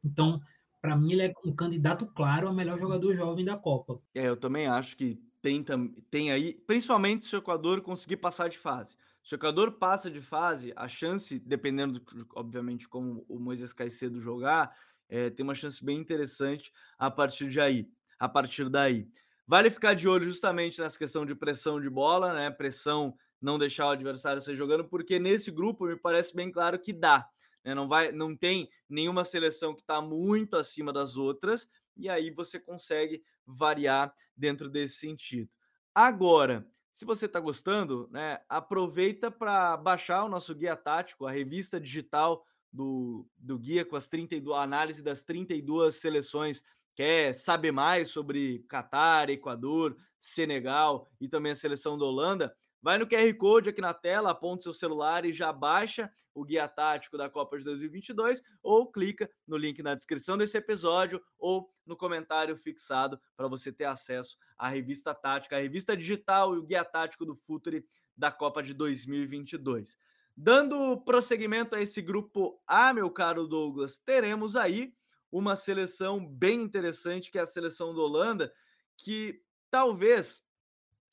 [0.02, 0.40] Então,
[0.80, 4.00] para mim, ele é um candidato claro a melhor jogador jovem da Copa.
[4.14, 5.64] É, eu também acho que tem,
[6.10, 8.96] tem aí, principalmente se o Equador conseguir passar de fase.
[9.24, 14.20] Se o Equador passa de fase, a chance, dependendo, do, obviamente, como o Moisés Caicedo
[14.20, 14.76] jogar,
[15.08, 17.90] é, tem uma chance bem interessante a partir de aí.
[18.18, 19.08] A partir daí.
[19.46, 22.50] Vale ficar de olho justamente nessa questão de pressão de bola, né?
[22.50, 26.92] Pressão, não deixar o adversário sair jogando, porque nesse grupo me parece bem claro que
[26.92, 27.26] dá.
[27.64, 27.74] Né?
[27.74, 32.60] Não, vai, não tem nenhuma seleção que está muito acima das outras, e aí você
[32.60, 35.50] consegue variar dentro desse sentido.
[35.94, 41.80] Agora, se você está gostando, né, aproveita para baixar o nosso guia tático, a revista
[41.80, 46.62] digital do, do guia com as 32 análise das 32 seleções.
[46.94, 52.54] Quer saber mais sobre Catar, Equador, Senegal e também a seleção da Holanda?
[52.84, 56.68] Vai no QR Code aqui na tela, aponta seu celular e já baixa o guia
[56.68, 61.96] tático da Copa de 2022 ou clica no link na descrição desse episódio ou no
[61.96, 66.84] comentário fixado para você ter acesso à revista tática, a revista digital e o guia
[66.84, 69.96] tático do Futuri da Copa de 2022.
[70.36, 74.92] Dando prosseguimento a esse grupo A, meu caro Douglas, teremos aí
[75.32, 78.52] uma seleção bem interessante, que é a seleção da Holanda,
[78.94, 80.44] que talvez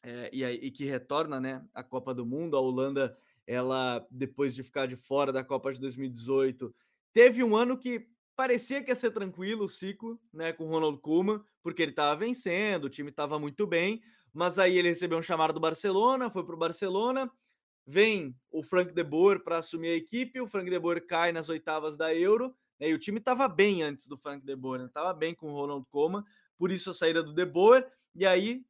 [0.04, 2.58] é, e, e, que retorna né, à Copa do Mundo.
[2.58, 6.74] A Holanda, ela, depois de ficar de fora da Copa de 2018,
[7.14, 11.00] teve um ano que parecia que ia ser tranquilo o ciclo, né, com o Ronald
[11.00, 14.02] Koeman, porque ele estava vencendo, o time estava muito bem,
[14.34, 17.30] mas aí ele recebeu um chamado do Barcelona, foi para o Barcelona,
[17.86, 21.50] vem o Frank de Boer para assumir a equipe, o Frank de Boer cai nas
[21.50, 25.14] oitavas da Euro, né, e o time estava bem antes do Frank de Boer, estava
[25.14, 26.24] né, bem com o Ronald Koeman,
[26.58, 28.66] por isso a saída do de Boer, e aí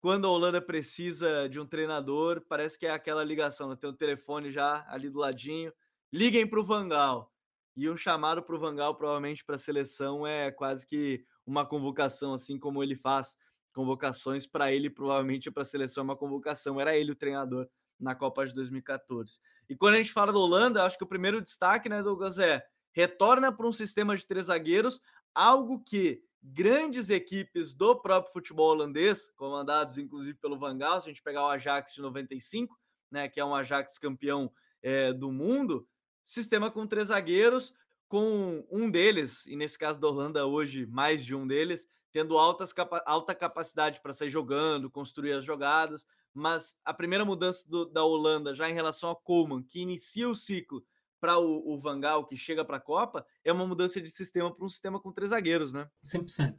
[0.00, 3.76] quando a Holanda precisa de um treinador, parece que é aquela ligação, né?
[3.76, 5.72] tem o telefone já ali do ladinho,
[6.12, 7.32] liguem para o Vangal.
[7.76, 12.34] E um chamado para o Vangal, provavelmente para a seleção, é quase que uma convocação,
[12.34, 13.36] assim como ele faz
[13.72, 16.80] convocações para ele, provavelmente para a seleção é uma convocação.
[16.80, 19.38] Era ele o treinador na Copa de 2014.
[19.68, 22.62] E quando a gente fala da Holanda, acho que o primeiro destaque, né, Douglas, é
[22.92, 25.00] retorna para um sistema de três zagueiros,
[25.34, 31.12] algo que grandes equipes do próprio futebol holandês, comandados inclusive pelo Van Gaal, se a
[31.12, 32.78] gente pegar o Ajax de 95,
[33.10, 34.50] né, que é um Ajax campeão
[34.82, 35.86] é, do mundo,
[36.24, 37.74] sistema com três zagueiros,
[38.08, 42.74] com um deles, e nesse caso da Holanda hoje, mais de um deles, tendo altas,
[43.06, 48.54] alta capacidade para sair jogando, construir as jogadas, mas a primeira mudança do, da Holanda
[48.54, 50.84] já em relação a Coleman, que inicia o ciclo
[51.20, 54.64] para o, o Vangal que chega para a Copa é uma mudança de sistema para
[54.64, 55.88] um sistema com três zagueiros, né?
[56.04, 56.56] 100%.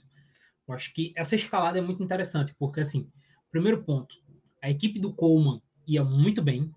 [0.68, 3.10] Eu acho que essa escalada é muito interessante, porque assim,
[3.50, 4.16] primeiro ponto,
[4.62, 6.74] a equipe do Coleman ia muito bem,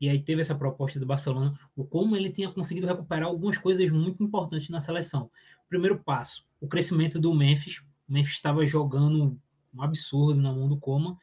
[0.00, 1.56] e aí teve essa proposta do Barcelona.
[1.76, 5.30] O Coleman ele tinha conseguido recuperar algumas coisas muito importantes na seleção.
[5.68, 7.78] Primeiro passo, o crescimento do Memphis.
[8.08, 9.40] O Memphis estava jogando
[9.72, 11.16] um absurdo na mão do Coleman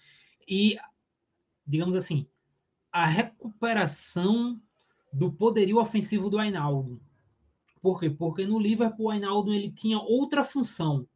[0.47, 0.77] e,
[1.67, 2.25] digamos assim,
[2.89, 4.61] a recuperação
[5.11, 7.01] do poderio ofensivo do Ainaldo.
[7.81, 8.09] Por quê?
[8.09, 11.07] Porque no Liverpool o Ainaldo ele tinha outra função.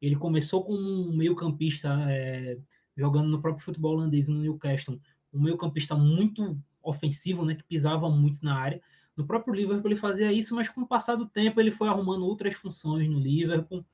[0.00, 2.58] Ele começou como um meio-campista é,
[2.96, 5.00] jogando no próprio futebol holandês no Newcastle,
[5.32, 8.80] um meio-campista muito ofensivo, né, que pisava muito na área.
[9.16, 12.26] No próprio Liverpool ele fazia isso, mas com o passar do tempo ele foi arrumando
[12.26, 13.84] outras funções no Liverpool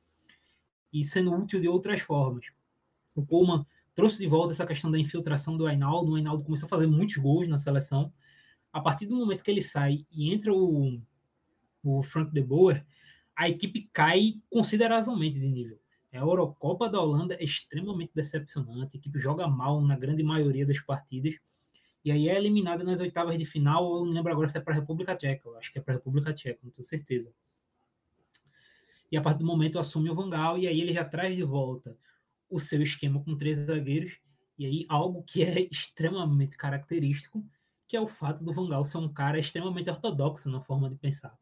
[0.93, 2.47] e sendo útil de outras formas.
[3.15, 6.13] O Coleman trouxe de volta essa questão da infiltração do Ainaldo.
[6.13, 8.13] O Ainaldo começou a fazer muitos gols na seleção
[8.73, 11.01] a partir do momento que ele sai e entra o,
[11.83, 12.85] o Frank de Boer,
[13.37, 15.79] a equipe cai consideravelmente de nível.
[16.13, 20.79] A Eurocopa da Holanda é extremamente decepcionante, a equipe joga mal na grande maioria das
[20.79, 21.37] partidas,
[22.05, 24.75] e aí é eliminada nas oitavas de final, eu não lembro agora se é para
[24.75, 27.33] a República Tcheca, eu acho que é para a República Tcheca, não tenho certeza.
[29.11, 31.97] E a partir do momento assume o Vangal, e aí ele já traz de volta
[32.51, 34.19] o seu esquema com três zagueiros,
[34.59, 37.43] e aí algo que é extremamente característico,
[37.93, 40.97] que é o fato do Van Gaal ser um cara extremamente ortodoxo na forma de
[40.97, 41.39] pensar.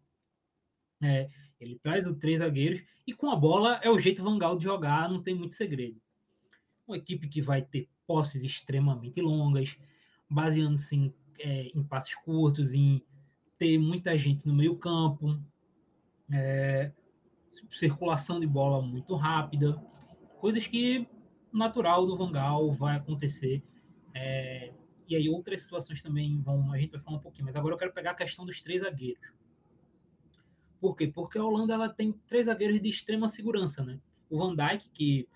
[1.00, 4.58] É, ele traz os três zagueiros e com a bola é o jeito Van Gaal
[4.58, 6.02] de jogar, não tem muito segredo.
[6.88, 9.78] Uma equipe que vai ter posses extremamente longas,
[10.28, 13.00] baseando-se em, é, em passes curtos, em
[13.56, 15.40] ter muita gente no meio campo,
[16.32, 16.90] é,
[17.70, 19.80] circulação de bola muito rápida,
[20.40, 21.06] coisas que
[21.52, 23.62] natural do Vangal vai acontecer.
[24.12, 24.72] É,
[25.10, 27.78] e aí outras situações também vão, a gente vai falar um pouquinho, mas agora eu
[27.78, 29.32] quero pegar a questão dos três zagueiros.
[30.80, 31.08] Por quê?
[31.08, 33.98] Porque a Holanda ela tem três zagueiros de extrema segurança, né?
[34.30, 35.28] O Van Dijk, que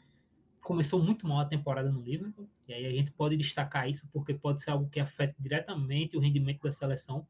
[0.61, 4.33] começou muito mal a temporada no Liverpool, e aí a gente pode destacar isso porque
[4.33, 7.27] pode ser algo que afeta diretamente o rendimento da seleção,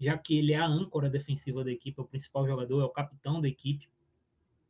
[0.00, 2.90] já que ele é a âncora defensiva da equipe, é o principal jogador, é o
[2.90, 3.88] capitão da equipe.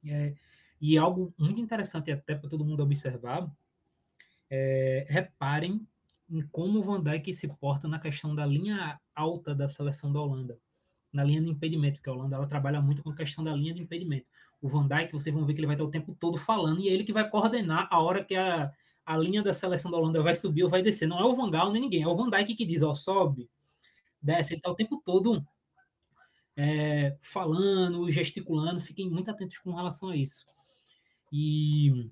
[0.05, 0.35] É,
[0.79, 3.51] e algo muito interessante até para todo mundo observar,
[4.51, 5.87] é, reparem
[6.31, 10.21] em como o Van Dijk se porta na questão da linha alta da seleção da
[10.21, 10.59] Holanda,
[11.13, 13.73] na linha de impedimento, porque a Holanda ela trabalha muito com a questão da linha
[13.73, 14.27] de impedimento.
[14.61, 16.89] O Van Dijk, vocês vão ver que ele vai estar o tempo todo falando e
[16.89, 18.71] é ele que vai coordenar a hora que a,
[19.07, 21.07] a linha da seleção da Holanda vai subir ou vai descer.
[21.07, 23.49] Não é o Van Gaal nem ninguém, é o Van Dijk que diz, ó, sobe,
[24.21, 24.53] desce.
[24.53, 25.43] Ele está o tempo todo
[26.57, 28.81] é, falando, gesticulando.
[28.81, 30.45] Fiquem muito atentos com relação a isso.
[31.33, 32.11] E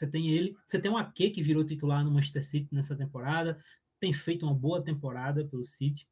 [0.00, 3.62] você tem ele, você tem o Ake que virou titular no Manchester City nessa temporada,
[3.98, 6.08] tem feito uma boa temporada pelo City.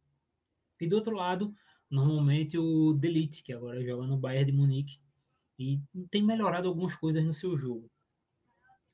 [0.78, 1.54] E do outro lado,
[1.90, 5.00] normalmente o Delite, que agora joga no Bayern de Munique
[5.58, 7.90] e tem melhorado algumas coisas no seu jogo.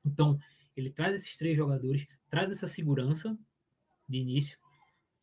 [0.04, 0.38] Então,
[0.76, 3.36] ele traz esses três jogadores, traz essa segurança
[4.08, 4.56] de início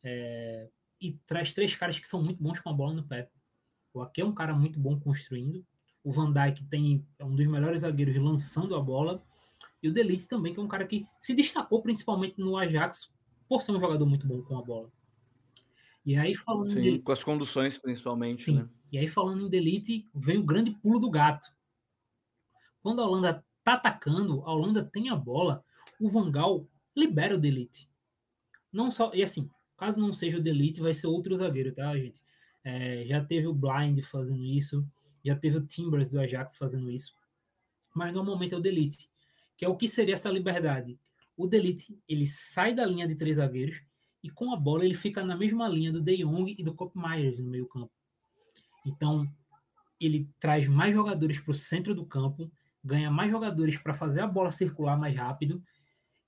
[0.02, 0.68] é,
[1.00, 3.30] e traz três caras que são muito bons com a bola no pé.
[3.94, 5.64] O Ake é um cara muito bom construindo,
[6.04, 9.24] o Van Dijk tem, é um dos melhores zagueiros lançando a bola.
[9.82, 13.12] E o Delite também, que é um cara que se destacou principalmente no Ajax
[13.48, 14.90] por ser um jogador muito bom com a bola.
[16.04, 16.98] E aí falando Sim, de...
[17.00, 18.56] com as conduções principalmente, Sim.
[18.56, 18.68] Né?
[18.92, 21.48] E aí falando em Delite, vem o grande pulo do gato.
[22.82, 25.64] Quando a Holanda tá atacando, a Holanda tem a bola,
[26.00, 27.88] o Van Gaal libera o Delite.
[28.72, 32.20] Não só, e assim, caso não seja o Delite, vai ser outro zagueiro, tá, gente?
[32.64, 34.86] É, já teve o Blind fazendo isso.
[35.24, 37.14] Já teve o Timbers do Ajax fazendo isso.
[37.94, 39.10] Mas normalmente é o Delete,
[39.62, 40.98] que é o que seria essa liberdade.
[41.36, 43.80] O Delete, ele sai da linha de três zagueiros
[44.20, 46.98] e com a bola ele fica na mesma linha do De Jong e do Cop
[46.98, 47.92] Myers no meio campo.
[48.84, 49.24] Então,
[50.00, 52.50] ele traz mais jogadores para o centro do campo,
[52.82, 55.62] ganha mais jogadores para fazer a bola circular mais rápido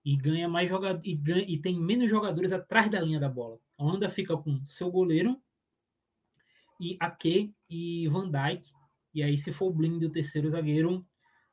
[0.05, 3.59] e ganha mais jogadores e, e tem menos jogadores atrás da linha da bola.
[3.77, 5.43] A Holanda fica com seu goleiro
[6.81, 8.73] e Ake e Van Dijk
[9.15, 11.07] e aí, se for o Blind o terceiro zagueiro,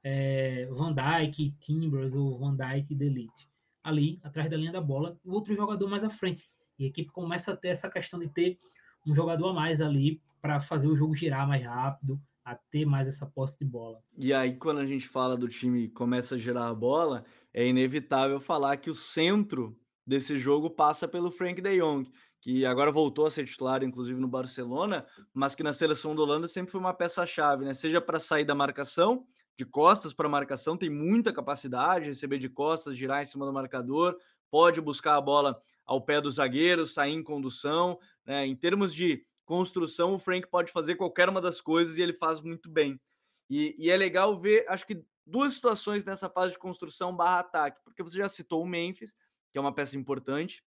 [0.03, 3.49] é, Van Dijk, Timbers ou Van Dijk Delete.
[3.83, 6.43] Ali, atrás da linha da bola, o outro jogador mais à frente.
[6.77, 8.59] E a equipe começa a ter essa questão de ter
[9.05, 13.07] um jogador a mais ali para fazer o jogo girar mais rápido, a ter mais
[13.07, 13.99] essa posse de bola.
[14.17, 18.39] E aí, quando a gente fala do time começa a girar a bola, é inevitável
[18.39, 22.09] falar que o centro desse jogo passa pelo Frank de Jong,
[22.39, 26.47] que agora voltou a ser titular, inclusive no Barcelona, mas que na seleção da Holanda
[26.47, 27.73] sempre foi uma peça-chave, né?
[27.73, 29.25] Seja para sair da marcação,
[29.61, 34.17] de costas para marcação, tem muita capacidade, receber de costas, girar em cima do marcador,
[34.49, 38.43] pode buscar a bola ao pé do zagueiro, sair em condução, né?
[38.47, 42.41] Em termos de construção, o Frank pode fazer qualquer uma das coisas e ele faz
[42.41, 42.99] muito bem.
[43.47, 47.81] E, e é legal ver, acho que duas situações nessa fase de construção barra ataque,
[47.83, 49.15] porque você já citou o Memphis,
[49.51, 50.63] que é uma peça importante,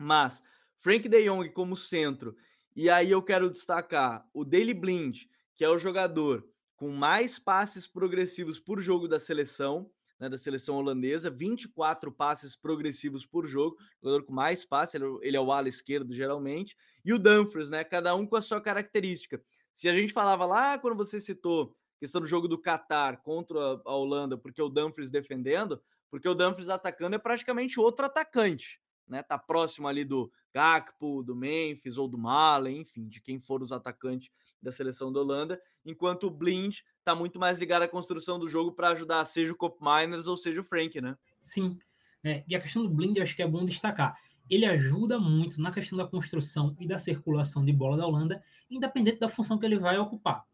[0.00, 0.42] mas
[0.78, 2.36] Frank De Jong como centro.
[2.74, 6.44] E aí eu quero destacar o Daily Blind, que é o jogador
[6.76, 13.26] com mais passes progressivos por jogo da seleção, né, da seleção holandesa, 24 passes progressivos
[13.26, 17.70] por jogo, jogador com mais passes, ele é o ala esquerdo geralmente, e o Dumfries,
[17.70, 19.42] né, cada um com a sua característica.
[19.74, 23.94] Se a gente falava lá quando você citou questão do jogo do Qatar contra a
[23.94, 29.22] Holanda, porque o Dumfries defendendo, porque o Dumfries atacando é praticamente outro atacante né?
[29.22, 33.72] Tá próximo ali do Gakpo, do Memphis ou do Malen, enfim, de quem for os
[33.72, 34.30] atacantes
[34.62, 38.72] da seleção da Holanda, enquanto o Blind tá muito mais ligado à construção do jogo
[38.72, 41.16] para ajudar seja o Cop Miners ou seja o Frank, né?
[41.42, 41.78] Sim.
[42.24, 44.18] É, e a questão do Blind eu acho que é bom destacar.
[44.48, 49.18] Ele ajuda muito na questão da construção e da circulação de bola da Holanda, independente
[49.18, 50.44] da função que ele vai ocupar.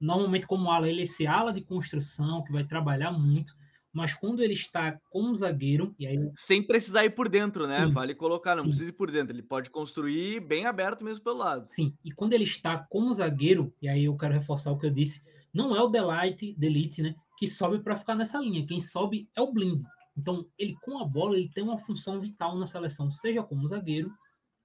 [0.00, 3.54] Normalmente, como ala, ele é esse ala de construção que vai trabalhar muito,
[3.92, 5.94] mas quando ele está como zagueiro.
[5.98, 6.16] E aí...
[6.34, 7.86] Sem precisar ir por dentro, né?
[7.86, 7.92] Sim.
[7.92, 8.68] Vale colocar, não Sim.
[8.68, 9.34] precisa ir por dentro.
[9.34, 11.66] Ele pode construir bem aberto mesmo pelo lado.
[11.68, 14.90] Sim, e quando ele está como zagueiro, e aí eu quero reforçar o que eu
[14.90, 17.14] disse, não é o Delight, Delite, né?
[17.36, 18.66] Que sobe para ficar nessa linha.
[18.66, 19.82] Quem sobe é o Blind.
[20.16, 24.12] Então, ele com a bola, ele tem uma função vital na seleção, seja como zagueiro,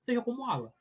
[0.02, 0.74] seja como ala.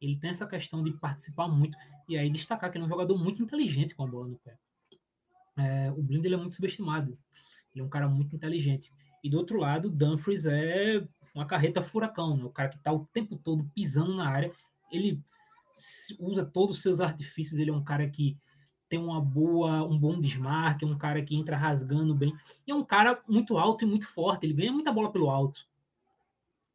[0.00, 3.16] Ele tem essa questão de participar muito e aí destacar que ele é um jogador
[3.16, 4.58] muito inteligente com a bola no pé.
[5.56, 7.16] É, o Blind ele é muito subestimado.
[7.74, 8.90] Ele é um cara muito inteligente.
[9.22, 12.44] E do outro lado, Dumfries é uma carreta furacão, né?
[12.44, 14.52] O cara que está o tempo todo pisando na área.
[14.90, 15.20] Ele
[16.18, 17.58] usa todos os seus artifícios.
[17.58, 18.36] Ele é um cara que
[18.88, 22.34] tem uma boa, um bom desmarque, é um cara que entra rasgando bem.
[22.66, 24.44] E é um cara muito alto e muito forte.
[24.44, 25.66] Ele ganha muita bola pelo alto.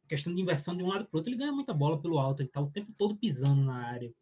[0.08, 2.40] Questão de inversão de um lado para o outro, ele ganha muita bola pelo alto.
[2.40, 4.12] Ele está o tempo todo pisando na área.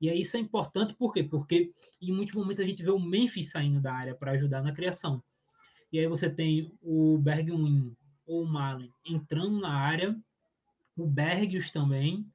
[0.00, 1.24] E aí isso é importante por quê?
[1.24, 4.72] Porque em muitos momentos a gente vê o Memphis saindo da área para ajudar na
[4.72, 5.22] criação.
[5.94, 10.20] E aí você tem o Bergwijn ou o Malen entrando na área,
[10.96, 12.28] o Bergius também,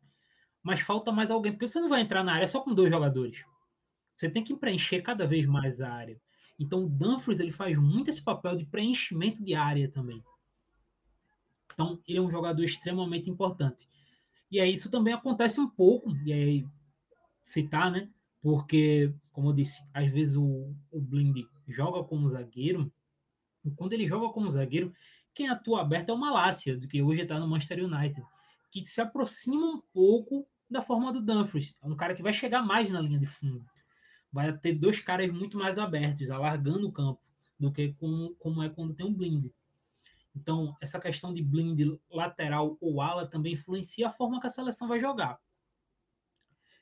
[0.63, 3.43] mas falta mais alguém, porque você não vai entrar na área só com dois jogadores.
[4.15, 6.17] Você tem que preencher cada vez mais a área.
[6.57, 10.23] Então o Dumfries ele faz muito esse papel de preenchimento de área também.
[11.73, 13.85] Então ele é um jogador extremamente importante.
[14.49, 16.65] E aí isso também acontece um pouco, e aí
[17.43, 18.09] citar, né?
[18.41, 22.89] Porque, como eu disse, às vezes o, o Blind joga como zagueiro,
[23.75, 24.93] quando ele joga como zagueiro,
[25.33, 28.21] quem atua aberto é o Malásia, do que hoje está no Manchester United,
[28.71, 31.77] que se aproxima um pouco da forma do Dumfries.
[31.81, 33.59] É um cara que vai chegar mais na linha de fundo.
[34.31, 37.21] Vai ter dois caras muito mais abertos, alargando o campo,
[37.59, 39.47] do que como, como é quando tem um blind.
[40.35, 44.87] Então, essa questão de blind lateral ou ala também influencia a forma que a seleção
[44.87, 45.39] vai jogar.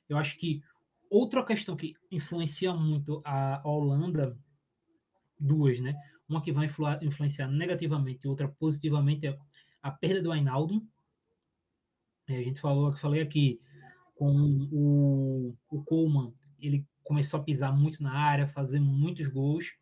[0.09, 0.61] Eu acho que
[1.09, 4.37] outra questão que influencia muito a Holanda,
[5.39, 5.95] duas, né?
[6.27, 6.69] Uma que vai
[7.01, 9.37] influenciar negativamente e outra positivamente é
[9.81, 10.85] a perda do Ainaldo.
[12.27, 13.61] É, a gente falou, falei aqui
[14.15, 19.75] com o, o Coleman, ele começou a pisar muito na área, fazer muitos gols.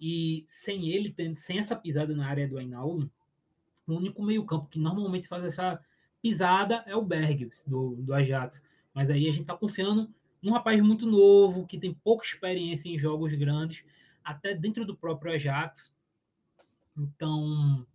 [0.00, 3.10] E sem ele, sem essa pisada na área do Ainaldo,
[3.86, 5.80] o único meio-campo que normalmente faz essa
[6.22, 8.64] pisada é o Bergs, do, do Ajax.
[8.94, 10.12] Mas aí a gente está confiando
[10.42, 13.84] num rapaz muito novo, que tem pouca experiência em jogos grandes,
[14.24, 15.94] até dentro do próprio Ajax.
[16.96, 17.86] Então,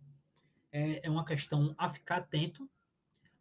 [0.72, 2.68] é, é uma questão a ficar atento.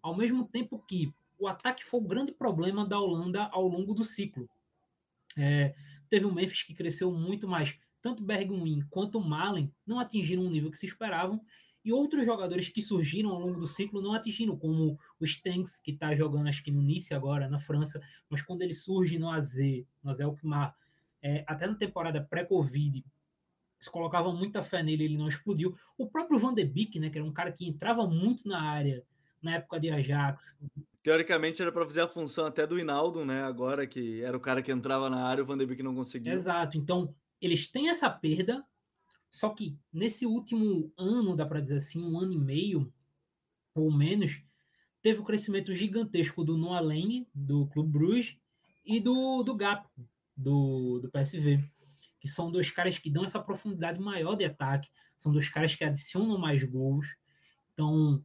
[0.01, 4.03] Ao mesmo tempo que o ataque foi o grande problema da Holanda ao longo do
[4.03, 4.49] ciclo.
[5.38, 5.75] É,
[6.09, 7.77] teve o Memphis que cresceu muito mais.
[8.01, 11.41] Tanto Bergwijn quanto Malen não atingiram o nível que se esperavam.
[11.83, 15.91] E outros jogadores que surgiram ao longo do ciclo não atingiram, como o Stenks, que
[15.91, 19.57] está jogando acho que no Nice agora, na França, mas quando ele surge no AZ,
[20.03, 20.75] no AZ Alkmaar,
[21.26, 23.03] é, até na temporada pré-Covid,
[23.80, 25.76] se colocava muita fé nele, ele não explodiu.
[25.97, 29.03] O próprio Van de Beek, né, que era um cara que entrava muito na área
[29.41, 30.57] na época de Ajax.
[31.01, 33.43] Teoricamente era para fazer a função até do Hinaldo, né?
[33.43, 36.32] Agora que era o cara que entrava na área, o Van de Beek não conseguia.
[36.32, 36.78] Exato.
[36.78, 38.63] Então, eles têm essa perda,
[39.32, 42.93] só que nesse último ano, dá para dizer assim, um ano e meio
[43.76, 44.43] ou menos,
[45.01, 48.38] teve o um crescimento gigantesco do Noah Lang, do Clube Bruges,
[48.86, 49.88] e do, do Gap,
[50.36, 51.63] do, do PSV,
[52.19, 55.83] que são dois caras que dão essa profundidade maior de ataque, são dois caras que
[55.83, 57.15] adicionam mais gols,
[57.73, 58.23] então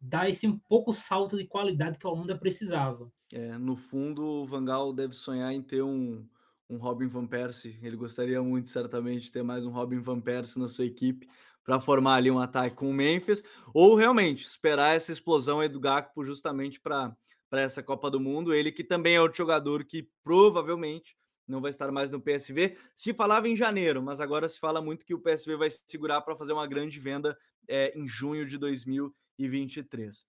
[0.00, 3.10] dá esse um pouco salto de qualidade que a Holanda precisava.
[3.32, 6.26] É, no fundo, o Van Gaal deve sonhar em ter um,
[6.68, 7.78] um Robin Van Persie.
[7.82, 11.28] Ele gostaria muito, certamente, de ter mais um Robin Van Persie na sua equipe
[11.64, 13.42] para formar ali um ataque com o Memphis,
[13.74, 17.16] ou realmente esperar essa explosão aí do Gakpo justamente para
[17.50, 18.54] essa Copa do Mundo.
[18.54, 21.16] Ele que também é outro jogador que provavelmente
[21.46, 22.76] não vai estar mais no PSV.
[22.94, 26.20] Se falava em janeiro, mas agora se fala muito que o PSV vai se segurar
[26.22, 27.36] para fazer uma grande venda
[27.68, 30.26] é, em junho de 2023.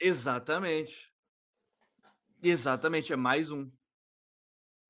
[0.00, 1.12] Exatamente.
[2.42, 3.70] Exatamente, é mais um.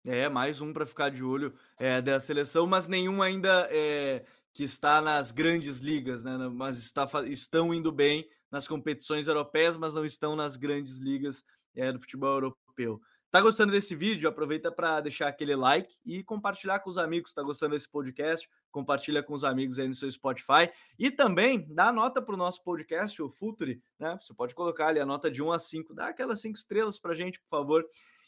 [0.05, 4.25] É, mais um para ficar de olho é, da seleção, mas nenhum ainda é,
[4.59, 6.37] que está nas grandes ligas, né?
[6.53, 11.45] Mas está, estão indo bem nas competições europeias, mas não estão nas grandes ligas
[11.77, 13.01] é, do futebol europeu.
[13.31, 14.29] Tá gostando desse vídeo?
[14.29, 17.33] Aproveita para deixar aquele like e compartilhar com os amigos.
[17.33, 18.49] Tá gostando desse podcast?
[18.73, 22.61] Compartilha com os amigos aí no seu Spotify e também dá nota para o nosso
[22.65, 24.19] podcast, o Futuri, né?
[24.21, 27.15] Você pode colocar ali a nota de 1 a 5, dá aquelas 5 estrelas para
[27.15, 27.87] gente, por favor.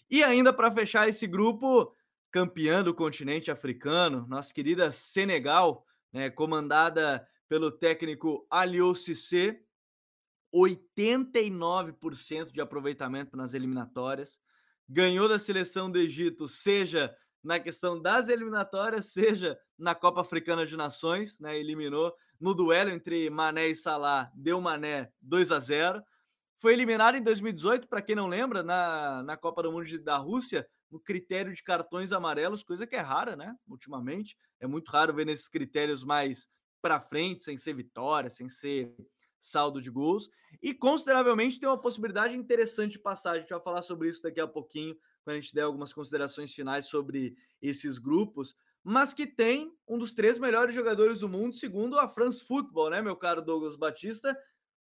[0.08, 1.92] E ainda para fechar esse grupo,
[2.30, 9.60] campeã do continente africano, nossa querida Senegal, né, comandada pelo técnico Aliou Cissé,
[10.54, 14.38] 89% de aproveitamento nas eliminatórias,
[14.88, 20.76] ganhou da seleção do Egito, seja na questão das eliminatórias, seja na Copa Africana de
[20.76, 26.02] Nações, né, eliminou no duelo entre Mané e Salah, deu Mané 2 a 0.
[26.58, 30.66] Foi eliminado em 2018, para quem não lembra, na, na Copa do Mundo da Rússia,
[30.90, 33.54] no critério de cartões amarelos, coisa que é rara, né?
[33.68, 34.36] Ultimamente.
[34.58, 36.48] É muito raro ver nesses critérios mais
[36.82, 38.94] para frente, sem ser vitória, sem ser
[39.40, 40.28] saldo de gols.
[40.62, 43.32] E consideravelmente tem uma possibilidade interessante de passar.
[43.32, 46.52] A gente vai falar sobre isso daqui a pouquinho, quando a gente der algumas considerações
[46.52, 48.54] finais sobre esses grupos.
[48.82, 53.02] Mas que tem um dos três melhores jogadores do mundo, segundo a France Football, né,
[53.02, 54.36] meu caro Douglas Batista?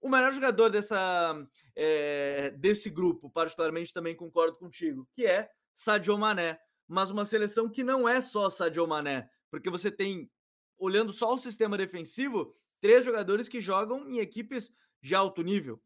[0.01, 6.59] O melhor jogador dessa, é, desse grupo, particularmente também concordo contigo, que é Sadio Mané.
[6.87, 10.31] Mas uma seleção que não é só Sadio Mané, porque você tem,
[10.79, 15.83] olhando só o sistema defensivo, três jogadores que jogam em equipes de alto nível.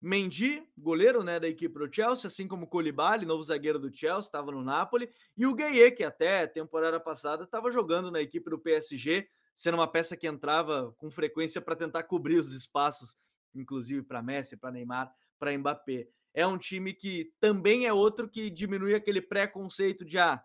[0.00, 4.50] Mendy, goleiro né, da equipe do Chelsea, assim como Colibali, novo zagueiro do Chelsea, estava
[4.50, 9.28] no Napoli, e o Gueye, que até temporada passada estava jogando na equipe do PSG,
[9.54, 13.16] sendo uma peça que entrava com frequência para tentar cobrir os espaços,
[13.54, 16.08] inclusive para Messi, para Neymar, para Mbappé.
[16.34, 20.42] É um time que também é outro que diminui aquele preconceito de ah,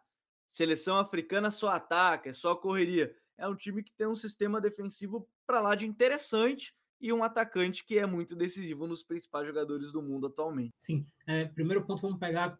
[0.49, 5.29] seleção africana só ataca, é só correria é um time que tem um sistema defensivo
[5.45, 10.01] para lá de interessante e um atacante que é muito decisivo nos principais jogadores do
[10.01, 10.73] mundo atualmente.
[10.77, 12.59] Sim, é, primeiro ponto vamos pegar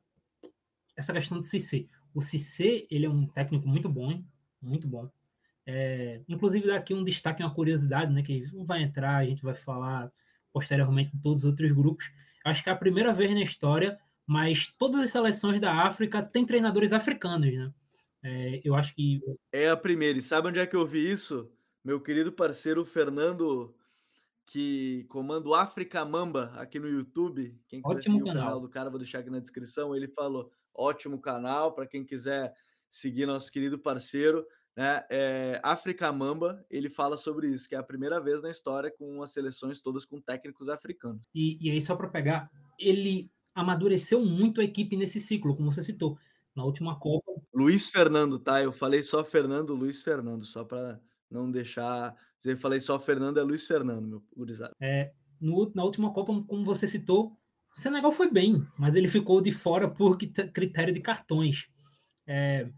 [0.96, 1.88] essa questão do Cissé.
[2.14, 4.24] O Cissé, ele é um técnico muito bom,
[4.62, 5.10] muito bom.
[5.66, 9.56] É, inclusive daqui um destaque, uma curiosidade, né, que não vai entrar, a gente vai
[9.56, 10.12] falar
[10.54, 12.06] posteriormente em todos os outros grupos.
[12.48, 16.46] Acho que é a primeira vez na história, mas todas as seleções da África têm
[16.46, 17.74] treinadores africanos, né?
[18.24, 19.22] É, eu acho que.
[19.52, 20.18] É a primeira.
[20.18, 21.50] E sabe onde é que eu vi isso?
[21.84, 23.76] Meu querido parceiro Fernando,
[24.46, 27.58] que comanda o África Mamba aqui no YouTube.
[27.68, 28.44] Quem quiser Ótimo seguir canal.
[28.44, 29.96] o canal do cara, vou deixar aqui na descrição.
[29.96, 32.54] Ele falou: ótimo canal para quem quiser
[32.90, 34.46] seguir nosso querido parceiro.
[34.78, 35.04] Né?
[35.10, 39.24] É, África Mamba, ele fala sobre isso, que é a primeira vez na história com
[39.24, 41.24] as seleções todas com técnicos africanos.
[41.34, 45.82] E, e aí, só para pegar, ele amadureceu muito a equipe nesse ciclo, como você
[45.82, 46.16] citou
[46.56, 47.32] na última Copa.
[47.52, 48.62] Luiz Fernando, tá?
[48.62, 52.16] Eu falei só Fernando, Luiz Fernando, só para não deixar.
[52.46, 54.76] Eu falei só Fernando, é Luiz Fernando, meu gurizada.
[54.80, 55.12] É,
[55.42, 57.36] no, na última Copa, como você citou,
[57.76, 61.68] o Senegal foi bem, mas ele ficou de fora por critério de cartões.
[62.28, 62.70] É,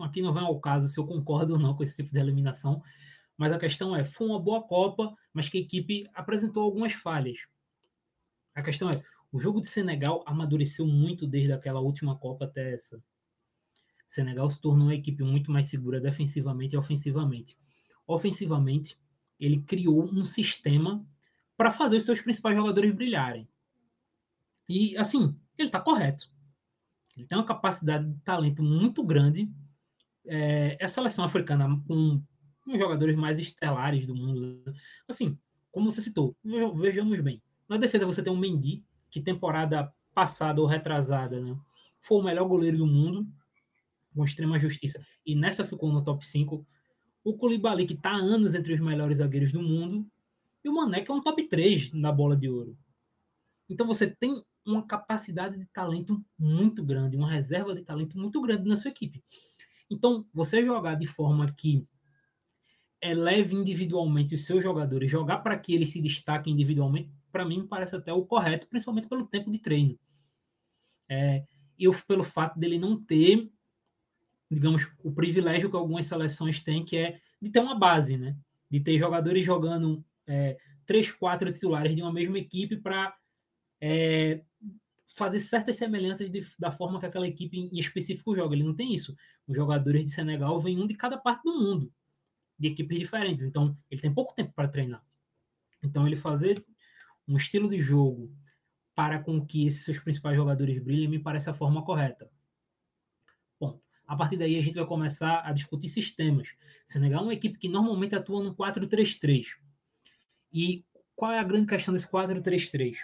[0.00, 2.82] aqui não vai ao caso se eu concordo ou não com esse tipo de eliminação,
[3.36, 7.46] mas a questão é: foi uma boa Copa, mas que a equipe apresentou algumas falhas.
[8.54, 9.02] A questão é:
[9.32, 13.02] o jogo de Senegal amadureceu muito desde aquela última Copa até essa.
[14.06, 17.58] Senegal se tornou uma equipe muito mais segura defensivamente e ofensivamente.
[18.06, 18.98] Ofensivamente,
[19.40, 21.04] ele criou um sistema
[21.56, 23.48] para fazer os seus principais jogadores brilharem.
[24.68, 26.30] E, assim, ele está correto.
[27.16, 29.50] Ele tem uma capacidade de talento muito grande.
[30.26, 32.22] É, a seleção africana, com,
[32.64, 34.62] com jogadores mais estelares do mundo,
[35.08, 35.38] assim,
[35.70, 36.36] como você citou,
[36.76, 37.42] vejamos bem.
[37.68, 41.58] Na defesa você tem um Mendy, que temporada passada ou retrasada, né,
[42.00, 43.26] foi o melhor goleiro do mundo,
[44.14, 46.64] com extrema justiça, e nessa ficou no top 5.
[47.24, 50.06] O Koulibaly, que está há anos entre os melhores zagueiros do mundo,
[50.62, 52.76] e o Mané, que é um top 3 na bola de ouro.
[53.68, 58.68] Então você tem uma capacidade de talento muito grande, uma reserva de talento muito grande
[58.68, 59.22] na sua equipe.
[59.90, 61.86] Então, você jogar de forma que
[63.00, 67.94] eleve individualmente os seus jogadores, jogar para que eles se destaquem individualmente, para mim parece
[67.94, 69.98] até o correto, principalmente pelo tempo de treino.
[71.08, 71.44] É,
[71.78, 73.50] e pelo fato dele não ter,
[74.50, 78.36] digamos, o privilégio que algumas seleções têm, que é de ter uma base, né?
[78.70, 80.56] De ter jogadores jogando é,
[80.86, 83.14] três, quatro titulares de uma mesma equipe para
[83.80, 84.40] é,
[85.16, 88.54] fazer certas semelhanças de, da forma que aquela equipe em específico joga.
[88.54, 89.16] Ele não tem isso.
[89.46, 91.92] Os jogadores de Senegal vêm um de cada parte do mundo,
[92.58, 93.44] de equipes diferentes.
[93.44, 95.04] Então, ele tem pouco tempo para treinar.
[95.82, 96.64] Então, ele fazer
[97.28, 98.32] um estilo de jogo
[98.94, 102.30] para com que esses seus principais jogadores brilhem, me parece a forma correta.
[103.58, 106.54] Bom, a partir daí a gente vai começar a discutir sistemas.
[106.86, 109.56] Senegal é uma equipe que normalmente atua no 4-3-3.
[110.52, 110.84] E
[111.16, 112.98] qual é a grande questão desse 4-3-3?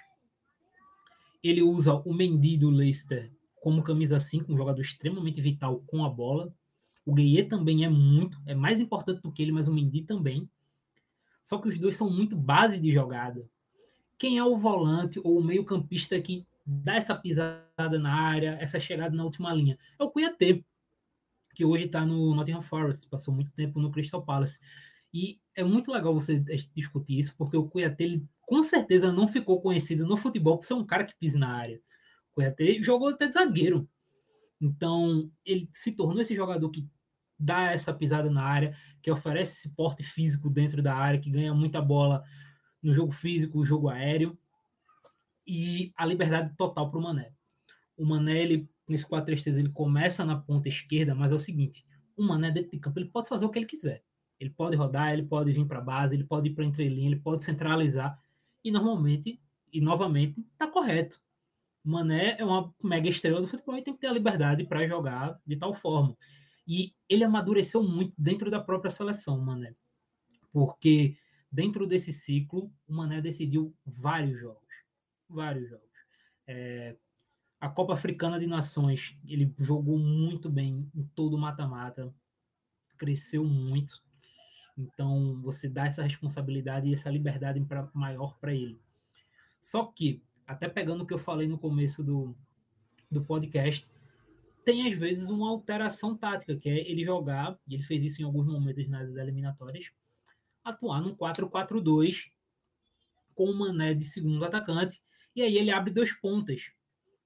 [1.43, 6.09] Ele usa o Mendy do Leicester como camisa 5, um jogador extremamente vital com a
[6.09, 6.53] bola.
[7.05, 10.49] O Gueye também é muito, é mais importante do que ele, mas o Mendy também.
[11.43, 13.47] Só que os dois são muito base de jogada.
[14.19, 19.17] Quem é o volante ou o meio-campista que dá essa pisada na área, essa chegada
[19.17, 19.79] na última linha?
[19.99, 20.65] É o Cuiatê,
[21.55, 24.59] que hoje está no Nottingham Forest, passou muito tempo no Crystal Palace.
[25.13, 26.39] E é muito legal você
[26.75, 30.75] discutir isso, porque o Cuiatê, ele, com certeza, não ficou conhecido no futebol por ser
[30.75, 31.81] um cara que pisa na área.
[32.33, 33.89] Cuiatê jogou até de zagueiro.
[34.61, 36.85] Então, ele se tornou esse jogador que
[37.39, 41.55] dá essa pisada na área, que oferece esse porte físico dentro da área, que ganha
[41.55, 42.25] muita bola
[42.83, 44.37] no jogo físico, o jogo aéreo
[45.47, 47.33] e a liberdade total para o Mané.
[47.97, 51.87] O Mané, ele, nesse 4-3-3 ele começa na ponta esquerda, mas é o seguinte,
[52.17, 54.03] o Mané dentro de campo ele pode fazer o que ele quiser.
[54.41, 57.45] Ele pode rodar, ele pode vir para base, ele pode ir para entrelinha, ele pode
[57.45, 58.21] centralizar
[58.65, 59.41] e normalmente
[59.73, 61.21] e novamente está correto.
[61.83, 65.41] Mané é uma mega estrela do futebol e tem que ter a liberdade para jogar
[65.47, 66.17] de tal forma.
[66.67, 69.75] E ele amadureceu muito dentro da própria seleção, Mané.
[70.53, 71.17] Porque
[71.51, 74.69] dentro desse ciclo, o Mané decidiu vários jogos.
[75.29, 75.89] Vários jogos.
[76.47, 76.97] É,
[77.61, 82.13] a Copa Africana de Nações, ele jogou muito bem em todo o mata-mata,
[82.97, 84.03] cresceu muito.
[84.81, 88.81] Então, você dá essa responsabilidade e essa liberdade pra, maior para ele.
[89.61, 92.35] Só que, até pegando o que eu falei no começo do,
[93.11, 93.91] do podcast,
[94.65, 98.25] tem às vezes uma alteração tática, que é ele jogar, e ele fez isso em
[98.25, 99.93] alguns momentos nas eliminatórias,
[100.65, 102.31] atuar no 4-4-2
[103.35, 105.03] com o Mané de segundo atacante,
[105.35, 106.71] e aí ele abre dois pontas,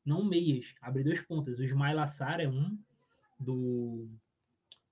[0.04, 1.58] não meias, abre dois pontas.
[1.58, 2.78] O Ismail Assar é um
[3.38, 4.08] do,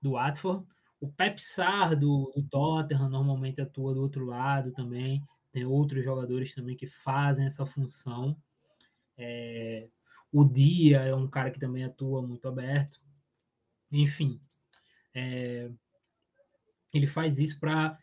[0.00, 0.66] do Watford,
[1.02, 6.54] o Pep Sar do, do Tottenham normalmente atua do outro lado também, tem outros jogadores
[6.54, 8.36] também que fazem essa função.
[9.18, 9.88] É,
[10.30, 13.00] o Dia é um cara que também atua muito aberto.
[13.90, 14.40] Enfim,
[15.12, 15.68] é,
[16.94, 17.98] ele faz isso para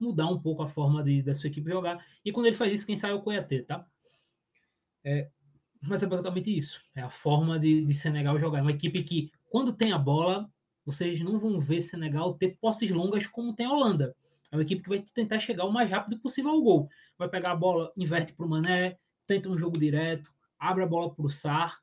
[0.00, 2.04] mudar um pouco a forma de, da sua equipe jogar.
[2.24, 3.86] E quando ele faz isso, quem sai é o Coiatê, tá?
[5.04, 5.30] É,
[5.80, 6.84] mas é basicamente isso.
[6.92, 8.58] É a forma de, de Senegal jogar.
[8.58, 10.50] É uma equipe que, quando tem a bola,
[10.84, 14.14] vocês não vão ver Senegal ter posses longas como tem a Holanda.
[14.50, 16.88] É uma equipe que vai tentar chegar o mais rápido possível ao gol.
[17.16, 21.14] Vai pegar a bola, inverte para o Mané, tenta um jogo direto, abre a bola
[21.14, 21.80] para o Sar,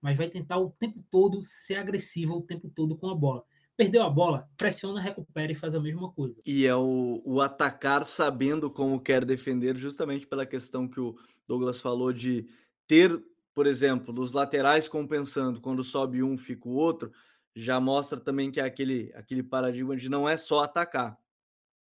[0.00, 3.42] mas vai tentar o tempo todo ser agressivo o tempo todo com a bola.
[3.76, 6.40] Perdeu a bola, pressiona, recupera e faz a mesma coisa.
[6.46, 11.16] E é o, o atacar sabendo como quer defender, justamente pela questão que o
[11.48, 12.46] Douglas falou de
[12.86, 13.20] ter,
[13.52, 17.10] por exemplo, os laterais compensando, quando sobe um, fica o outro,
[17.54, 21.18] já mostra também que é aquele, aquele paradigma de não é só atacar,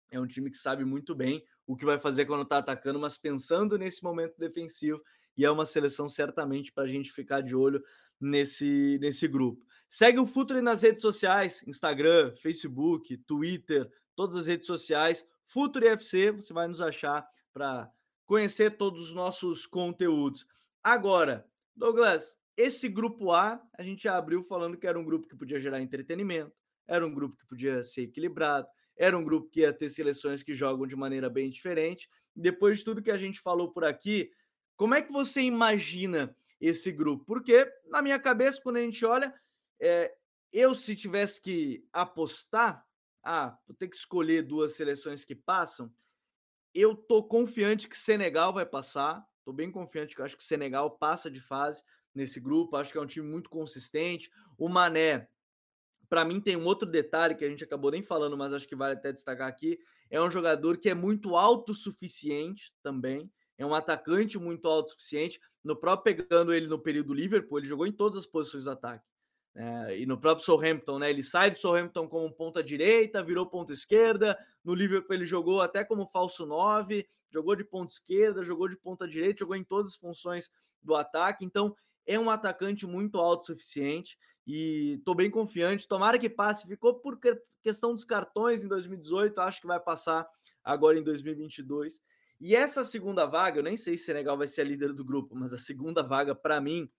[0.09, 3.17] é um time que sabe muito bem o que vai fazer quando está atacando, mas
[3.17, 5.01] pensando nesse momento defensivo,
[5.35, 7.83] e é uma seleção certamente para a gente ficar de olho
[8.19, 9.63] nesse, nesse grupo.
[9.87, 15.27] Segue o Futuri nas redes sociais: Instagram, Facebook, Twitter, todas as redes sociais.
[15.45, 17.89] Futuri FC, você vai nos achar para
[18.25, 20.45] conhecer todos os nossos conteúdos.
[20.83, 21.45] Agora,
[21.75, 25.59] Douglas, esse grupo A, a gente já abriu falando que era um grupo que podia
[25.59, 26.51] gerar entretenimento,
[26.87, 30.55] era um grupo que podia ser equilibrado, era um grupo que ia ter seleções que
[30.55, 32.09] jogam de maneira bem diferente.
[32.35, 34.31] Depois de tudo que a gente falou por aqui,
[34.75, 37.23] como é que você imagina esse grupo?
[37.25, 39.31] Porque, na minha cabeça, quando a gente olha,
[39.79, 40.15] é,
[40.51, 42.83] eu, se tivesse que apostar,
[43.23, 45.93] ah, vou ter que escolher duas seleções que passam,
[46.73, 49.23] eu tô confiante que Senegal vai passar.
[49.43, 51.83] Tô bem confiante que eu acho que Senegal passa de fase
[52.17, 52.75] nesse grupo.
[52.75, 54.29] Acho que é um time muito consistente.
[54.57, 55.27] O Mané
[56.09, 58.75] para mim tem um outro detalhe que a gente acabou nem falando, mas acho que
[58.75, 59.79] vale até destacar aqui.
[60.09, 63.29] É um jogador que é muito autossuficiente também.
[63.57, 65.39] É um atacante muito autossuficiente.
[65.63, 69.05] No próprio pegando ele no período Liverpool, ele jogou em todas as posições do ataque.
[69.59, 71.09] É, e no próprio Southampton, né?
[71.09, 74.37] Ele sai do Southampton como ponta direita, virou ponta esquerda.
[74.63, 79.07] No Liverpool ele jogou até como falso 9, jogou de ponta esquerda, jogou de ponta
[79.07, 80.51] direita, jogou em todas as funções
[80.81, 81.43] do ataque.
[81.43, 81.75] Então,
[82.07, 85.87] é um atacante muito autossuficiente e estou bem confiante.
[85.87, 86.65] Tomara que passe.
[86.65, 87.19] Ficou por
[87.61, 90.25] questão dos cartões em 2018, acho que vai passar
[90.63, 92.01] agora em 2022.
[92.39, 95.35] E essa segunda vaga, eu nem sei se Senegal vai ser a líder do grupo,
[95.35, 96.89] mas a segunda vaga, para mim,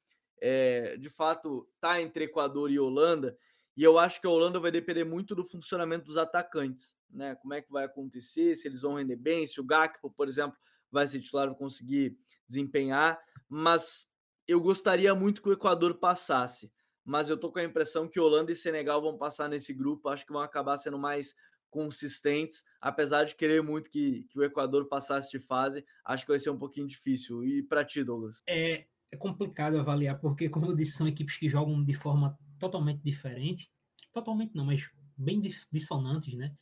[0.41, 3.37] é, de fato, tá entre Equador e Holanda.
[3.77, 7.37] E eu acho que a Holanda vai depender muito do funcionamento dos atacantes, né?
[7.37, 10.59] Como é que vai acontecer, se eles vão render bem, se o Gakpo, por exemplo,
[10.91, 13.19] vai ser titular, vai conseguir desempenhar.
[13.49, 14.11] Mas
[14.49, 16.72] eu gostaria muito que o Equador passasse
[17.09, 20.26] mas eu tô com a impressão que Holanda e Senegal vão passar nesse grupo, acho
[20.26, 21.34] que vão acabar sendo mais
[21.70, 26.38] consistentes, apesar de querer muito que, que o Equador passasse de fase, acho que vai
[26.38, 27.42] ser um pouquinho difícil.
[27.42, 28.42] E para ti, Douglas?
[28.46, 33.01] É, é complicado avaliar, porque, como eu disse, são equipes que jogam de forma totalmente
[33.03, 33.72] diferente,
[34.12, 35.40] totalmente não, mas bem
[35.72, 36.55] dissonantes, né?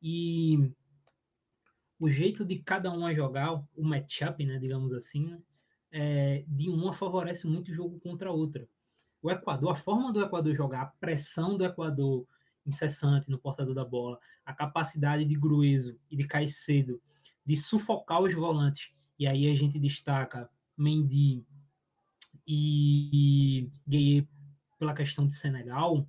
[0.00, 0.72] E
[1.98, 5.38] o jeito de cada um a jogar, o matchup, né, digamos assim,
[5.92, 8.66] é, de uma favorece muito o jogo contra a outra
[9.22, 12.26] o Equador, a forma do Equador jogar, a pressão do Equador
[12.66, 17.00] incessante no portador da bola, a capacidade de Grueso e de Caicedo
[17.44, 18.90] de sufocar os volantes.
[19.18, 21.44] E aí a gente destaca Mendy
[22.46, 24.28] e Gueye
[24.78, 26.06] pela questão de Senegal.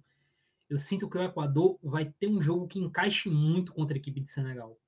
[0.69, 4.19] Eu sinto que o Equador vai ter um jogo que encaixe muito contra a equipe
[4.19, 4.79] de Senegal.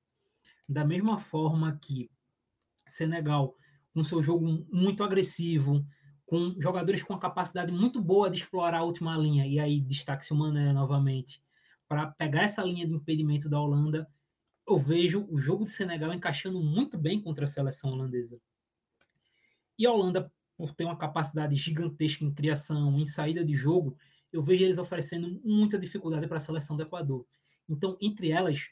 [0.68, 2.10] Da mesma forma que
[2.88, 3.56] Senegal,
[3.96, 5.88] com seu jogo muito agressivo,
[6.26, 10.34] com jogadores com a capacidade muito boa de explorar a última linha, e aí destaque-se
[10.34, 11.42] o Mané novamente,
[11.88, 14.06] para pegar essa linha de impedimento da Holanda,
[14.68, 18.38] eu vejo o jogo de Senegal encaixando muito bem contra a seleção holandesa.
[19.80, 23.96] E a Holanda, por ter uma capacidade gigantesca em criação, em saída de jogo,
[24.30, 27.26] eu vejo eles oferecendo muita dificuldade para a seleção do Equador.
[27.70, 28.68] Então, entre elas,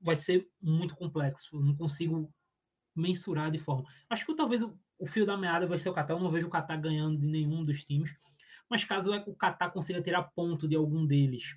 [0.00, 1.54] vai ser muito complexo.
[1.54, 2.32] Eu não consigo
[2.94, 3.88] mensurar de forma.
[4.08, 6.14] Acho que talvez o, o fio da meada vai ser o Catar.
[6.14, 8.14] Eu não vejo o Catar ganhando de nenhum dos times.
[8.68, 11.56] Mas caso o Catar consiga tirar ponto de algum deles,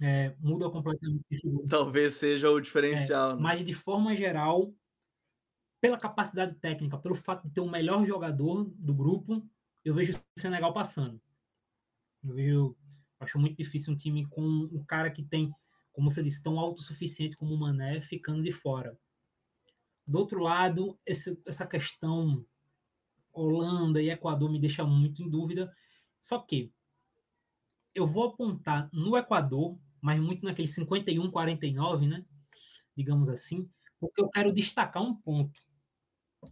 [0.00, 1.24] é, muda completamente
[1.68, 3.32] Talvez seja o diferencial.
[3.32, 3.40] É, né?
[3.42, 4.72] Mas de forma geral,
[5.80, 9.46] pela capacidade técnica, pelo fato de ter o melhor jogador do grupo,
[9.84, 11.20] eu vejo o Senegal passando.
[12.24, 12.76] Eu vejo,
[13.18, 15.52] acho muito difícil um time com um cara que tem,
[15.92, 18.96] como você disse, tão autossuficiente como o Mané ficando de fora.
[20.10, 22.44] Do outro lado, esse, essa questão
[23.32, 25.72] Holanda e Equador me deixa muito em dúvida.
[26.18, 26.72] Só que
[27.94, 32.24] eu vou apontar no Equador, mas muito naquele 51-49, né?
[32.96, 35.60] Digamos assim, porque eu quero destacar um ponto,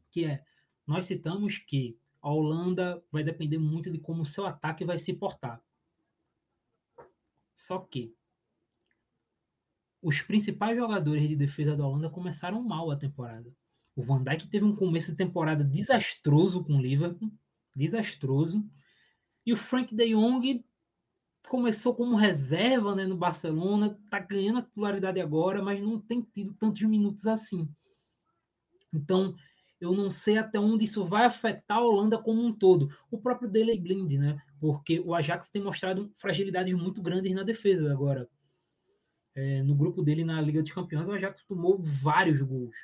[0.09, 0.45] que é
[0.87, 5.13] nós citamos que a Holanda vai depender muito de como o seu ataque vai se
[5.15, 5.61] portar.
[7.57, 8.15] Só que
[10.01, 13.53] os principais jogadores de defesa da Holanda começaram mal a temporada.
[13.97, 17.31] O Van Dijk teve um começo de temporada desastroso com o Liverpool,
[17.75, 18.65] desastroso.
[19.45, 20.65] E o Frank de Jong
[21.49, 26.55] começou como reserva né, no Barcelona, tá ganhando a titularidade agora, mas não tem tido
[26.55, 27.69] tantos minutos assim.
[28.93, 29.35] Então,
[29.81, 32.89] eu não sei até onde isso vai afetar a Holanda como um todo.
[33.11, 34.41] O próprio Dele Blind, né?
[34.61, 38.29] Porque o Ajax tem mostrado fragilidades muito grandes na defesa agora
[39.39, 42.75] é, no grupo dele na Liga dos Campeões, o Ajax tomou vários gols.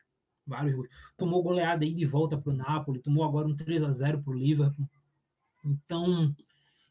[0.46, 0.88] Vários gols.
[1.16, 4.32] Tomou goleada aí de volta para o Napoli, tomou agora um 3 a 0 para
[4.32, 4.88] o Liverpool.
[5.64, 6.32] Então,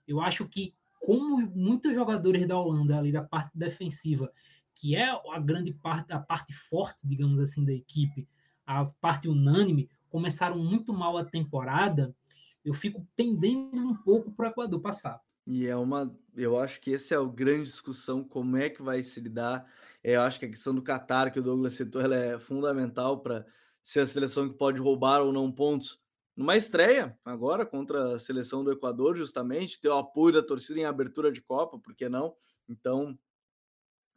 [0.05, 4.29] eu acho que, como muitos jogadores da Holanda, ali da parte defensiva,
[4.75, 8.27] que é a grande parte, a parte forte, digamos assim, da equipe,
[8.65, 12.13] a parte unânime, começaram muito mal a temporada,
[12.65, 15.21] eu fico pendendo um pouco para o Equador passar.
[15.45, 19.03] E é uma, eu acho que essa é a grande discussão, como é que vai
[19.03, 19.69] se lidar.
[20.01, 23.19] É, eu acho que a questão do Qatar, que o Douglas citou, ela é fundamental
[23.21, 23.45] para
[23.81, 26.01] ser a seleção que pode roubar ou não pontos.
[26.35, 30.85] Numa estreia, agora, contra a seleção do Equador, justamente, ter o apoio da torcida em
[30.85, 32.33] abertura de Copa, por que não?
[32.67, 33.17] Então,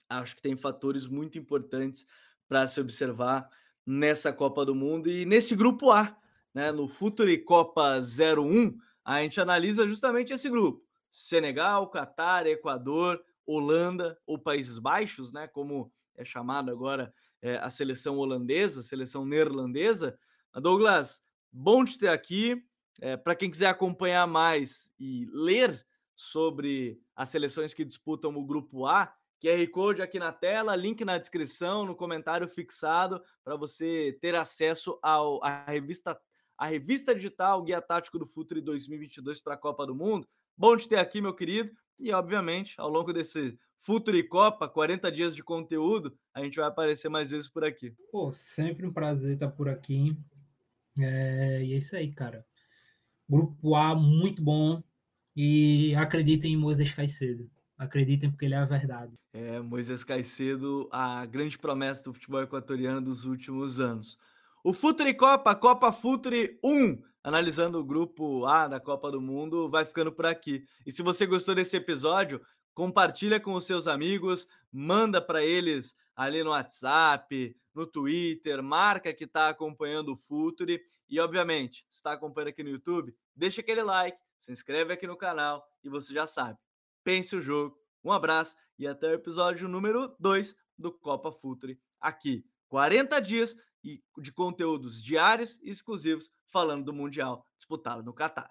[0.09, 2.07] acho que tem fatores muito importantes
[2.49, 3.51] para se observar
[3.85, 6.17] nessa Copa do Mundo e nesse grupo A,
[6.55, 6.71] né?
[6.71, 10.86] No Futuri Copa 01, a gente analisa justamente esse grupo
[11.17, 15.49] Senegal, Catar, Equador, Holanda ou Países Baixos, né?
[15.49, 17.11] Como é chamado agora
[17.41, 20.19] é, a seleção holandesa, a seleção neerlandesa.
[20.55, 22.63] Douglas, bom te ter aqui.
[23.01, 28.85] É, Para quem quiser acompanhar mais e ler sobre as seleções que disputam o grupo
[28.85, 29.11] A,
[29.41, 34.99] QR Code aqui na tela, link na descrição, no comentário fixado, para você ter acesso
[35.01, 36.21] ao, à revista,
[36.59, 40.29] à revista digital Guia Tático do Futre 2022 para a Copa do Mundo.
[40.59, 41.71] Bom te ter aqui, meu querido.
[41.99, 46.67] E, obviamente, ao longo desse Futuro e Copa, 40 dias de conteúdo, a gente vai
[46.67, 47.95] aparecer mais vezes por aqui.
[48.11, 50.17] Pô, sempre um prazer estar por aqui.
[50.99, 52.45] É, e é isso aí, cara.
[53.29, 54.83] Grupo A, muito bom.
[55.37, 57.51] E acreditem em Moisés Caicedo.
[57.77, 59.13] Acreditem porque ele é a verdade.
[59.35, 64.19] É, Moisés Caicedo, a grande promessa do futebol equatoriano dos últimos anos.
[64.65, 69.85] O Futuri Copa, Copa Futuri 1, analisando o grupo A da Copa do Mundo, vai
[69.85, 70.65] ficando por aqui.
[70.87, 72.41] E se você gostou desse episódio,
[72.73, 79.25] compartilha com os seus amigos, manda para eles ali no WhatsApp, no Twitter, marca que
[79.25, 84.53] está acompanhando o Futuri e obviamente, está acompanhando aqui no YouTube, deixa aquele like, se
[84.53, 86.61] inscreve aqui no canal e você já sabe.
[87.03, 87.77] Pense o jogo.
[88.05, 92.45] Um abraço e até o episódio número 2 do Copa Futuri aqui.
[92.69, 93.57] 40 dias
[94.19, 98.49] de conteúdos diários e exclusivos falando do Mundial disputado no Catar.